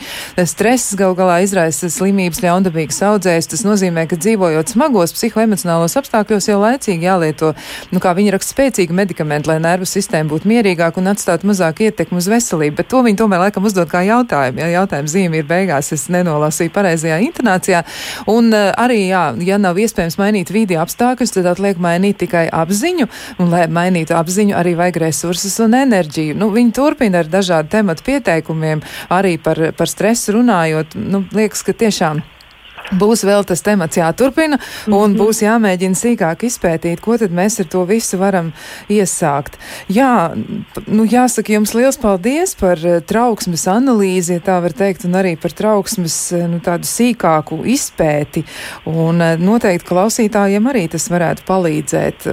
[0.46, 3.50] Stress gal galā izraisa slimības ļaundabīgas audzējas.
[3.50, 7.54] Tas nozīmē, ka dzīvojot smagos psihoemocionālos apstākļos jau laicīgi jālieto,
[7.90, 12.22] nu kā viņi raksta, spēcīgi medikamenti, lai nervu sistēma būtu mierīgāka un atstātu mazāk ietekmi
[12.22, 12.78] uz veselību.
[12.80, 14.64] Bet to viņi tomēr laikam uzdod kā jautājumu.
[14.64, 17.84] Ja jautājuma zīme ir beigās, es nenolasīju pareizajā intonācijā.
[18.32, 22.47] Un uh, arī, jā, ja nav iespējams mainīt vidi apstākļus, apstākļus, tad atliek mainīt tikai
[22.51, 23.07] apziņu,
[23.39, 26.36] un, lai mainītu apziņu, arī vajag resursus un enerģiju.
[26.38, 30.95] Nu, viņi turpina ar dažādu tematu pieteikumiem, arī par, par stresu runājot.
[30.95, 32.24] Nu, liekas, ka tiešām.
[32.90, 35.18] Būs vēl tas temats jāturpina un mm -hmm.
[35.20, 38.52] būs jāmēģina sīkāk izpētīt, ko tad mēs ar to visu varam
[38.90, 39.60] iesākt.
[39.88, 40.34] Jā,
[40.88, 45.36] nu jāsaka jums liels paldies par eh, trauksmes analīzi, ja tā var teikt, un arī
[45.38, 48.46] par trauksmes eh, nu, tādu sīkāku izpēti.
[48.86, 52.28] Un eh, noteikti klausītājiem arī tas varētu palīdzēt.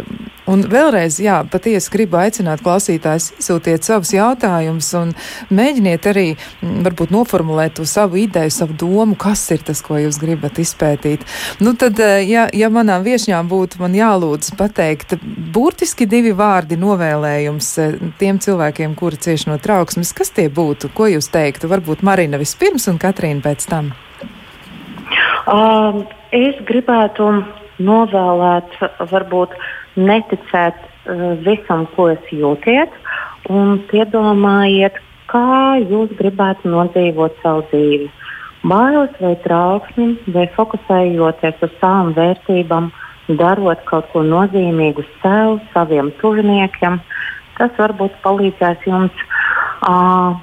[0.47, 5.11] Un vēlreiz, jā, patiesi gribu aicināt klausītājus, sūtiet savus jautājumus un
[5.51, 6.27] mēģiniet arī
[6.63, 11.21] varbūt noformulēt to savu ideju, savu domu, kas ir tas, ko jūs gribat gribat izpētīt.
[11.61, 15.17] Nu, tad, eh, ja, ja manām viešņām būtu man jālūdz pateikt
[15.53, 20.93] burtiski divi vārdi novēlējums eh, tiem cilvēkiem, kuri cieši no trauksmes, kas tie būtu?
[20.95, 21.69] Ko jūs teiktu?
[21.69, 23.93] Varbūt Marina vispirms un Katrīna pēc tam.
[25.47, 27.45] Um, es gribētu
[27.79, 28.73] novēlēt,
[29.11, 29.53] varbūt
[29.97, 32.91] neticēt uh, visam, ko jūs jūtiet,
[33.49, 34.99] un piedomājiet,
[35.31, 38.09] kā jūs gribētu nodzīvot savu dzīvi.
[38.09, 38.26] Uh,
[38.69, 42.91] bailes vai trauksmi, vai fokusējoties uz savām vērtībām,
[43.41, 47.01] darot kaut ko nozīmīgu sev, saviem tuviniekiem.
[47.57, 49.25] Tas varbūt palīdzēs jums
[49.89, 50.37] uh,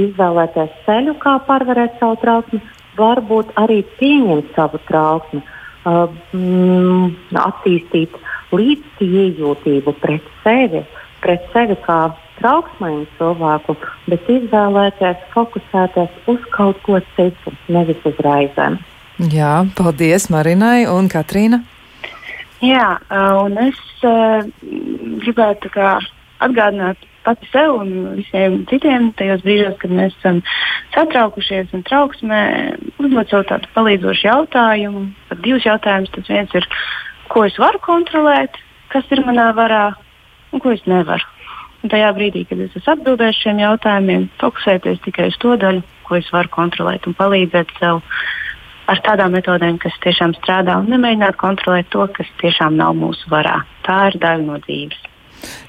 [0.00, 2.60] izvēlēties ceļu, kā pārvarēt savu trauksmi,
[2.98, 5.42] varbūt arī pieņemt savu trauksmi,
[5.86, 8.18] uh, mm, attīstīt
[8.52, 10.82] līdzjūtību pret sevi,
[11.22, 12.00] pret sevi kā
[12.42, 13.76] trauksmainu cilvēku,
[14.10, 18.80] bet izvēlēties fokusēties uz kaut ko citu, nevis uz raizēm.
[19.32, 21.62] Jā, paldies Marinai un Katrīna.
[22.62, 22.98] Jā,
[23.42, 24.42] un es uh,
[25.22, 25.70] gribētu
[26.42, 30.40] atgādināt pati sev un visiem citiem tajos brīžos, kad mēs esam
[30.94, 32.42] satraukušies un trauksmē,
[33.02, 35.04] uzdot sev tādu palīdzošu jautājumu.
[35.30, 36.14] Pat divus jautājumus.
[36.16, 36.66] Tas viens ir,
[37.30, 38.58] ko es varu kontrolēt,
[38.94, 39.84] kas ir manā varā
[40.52, 41.31] un ko es nevaru.
[41.82, 46.18] Un tajā brīdī, kad es esmu atbildējis šiem jautājumiem, fokusēties tikai uz to daļu, ko
[46.18, 48.02] es varu kontrolēt un palīdzēt sev
[48.92, 53.62] ar tādām metodēm, kas tiešām strādā, un nemēģināt kontrolēt to, kas tiešām nav mūsu varā.
[53.86, 55.11] Tā ir daļa no dzīves.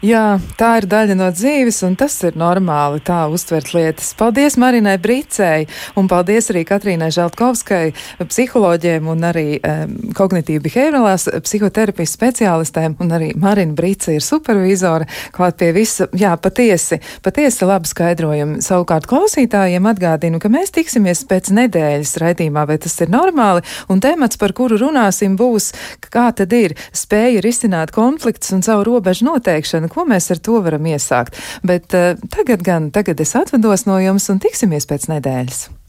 [0.04, 4.10] Jā, tā ir daļa no dzīves, un tas ir normāli tā uztvert lietas.
[4.20, 5.70] Paldies Marinai Brīcēji,
[6.00, 7.94] un paldies arī Katrīnai Žaltkovskai,
[8.28, 15.56] psiholoģiem un arī um, kognitīvi behaviorālās psihoterapijas speciālistēm, un arī Marina Brīce ir supervizore, klāt
[15.62, 18.60] pie visa, jā, patiesi, patiesi labi skaidrojumi.
[18.66, 24.40] Savukārt klausītājiem atgādinu, ka mēs tiksimies pēc nedēļas raidījumā, vai tas ir normāli, un temats,
[24.42, 25.72] par kuru runāsim, būs,
[26.12, 29.32] kā tad ir spēja risināt konflikts un savu robežu
[29.64, 31.38] noteikšanu, ko mēs ar to varam iesākt.
[31.64, 35.83] Bet uh, tagad gan, tagad es atvados no jums un tiksimies pēc nedēļas.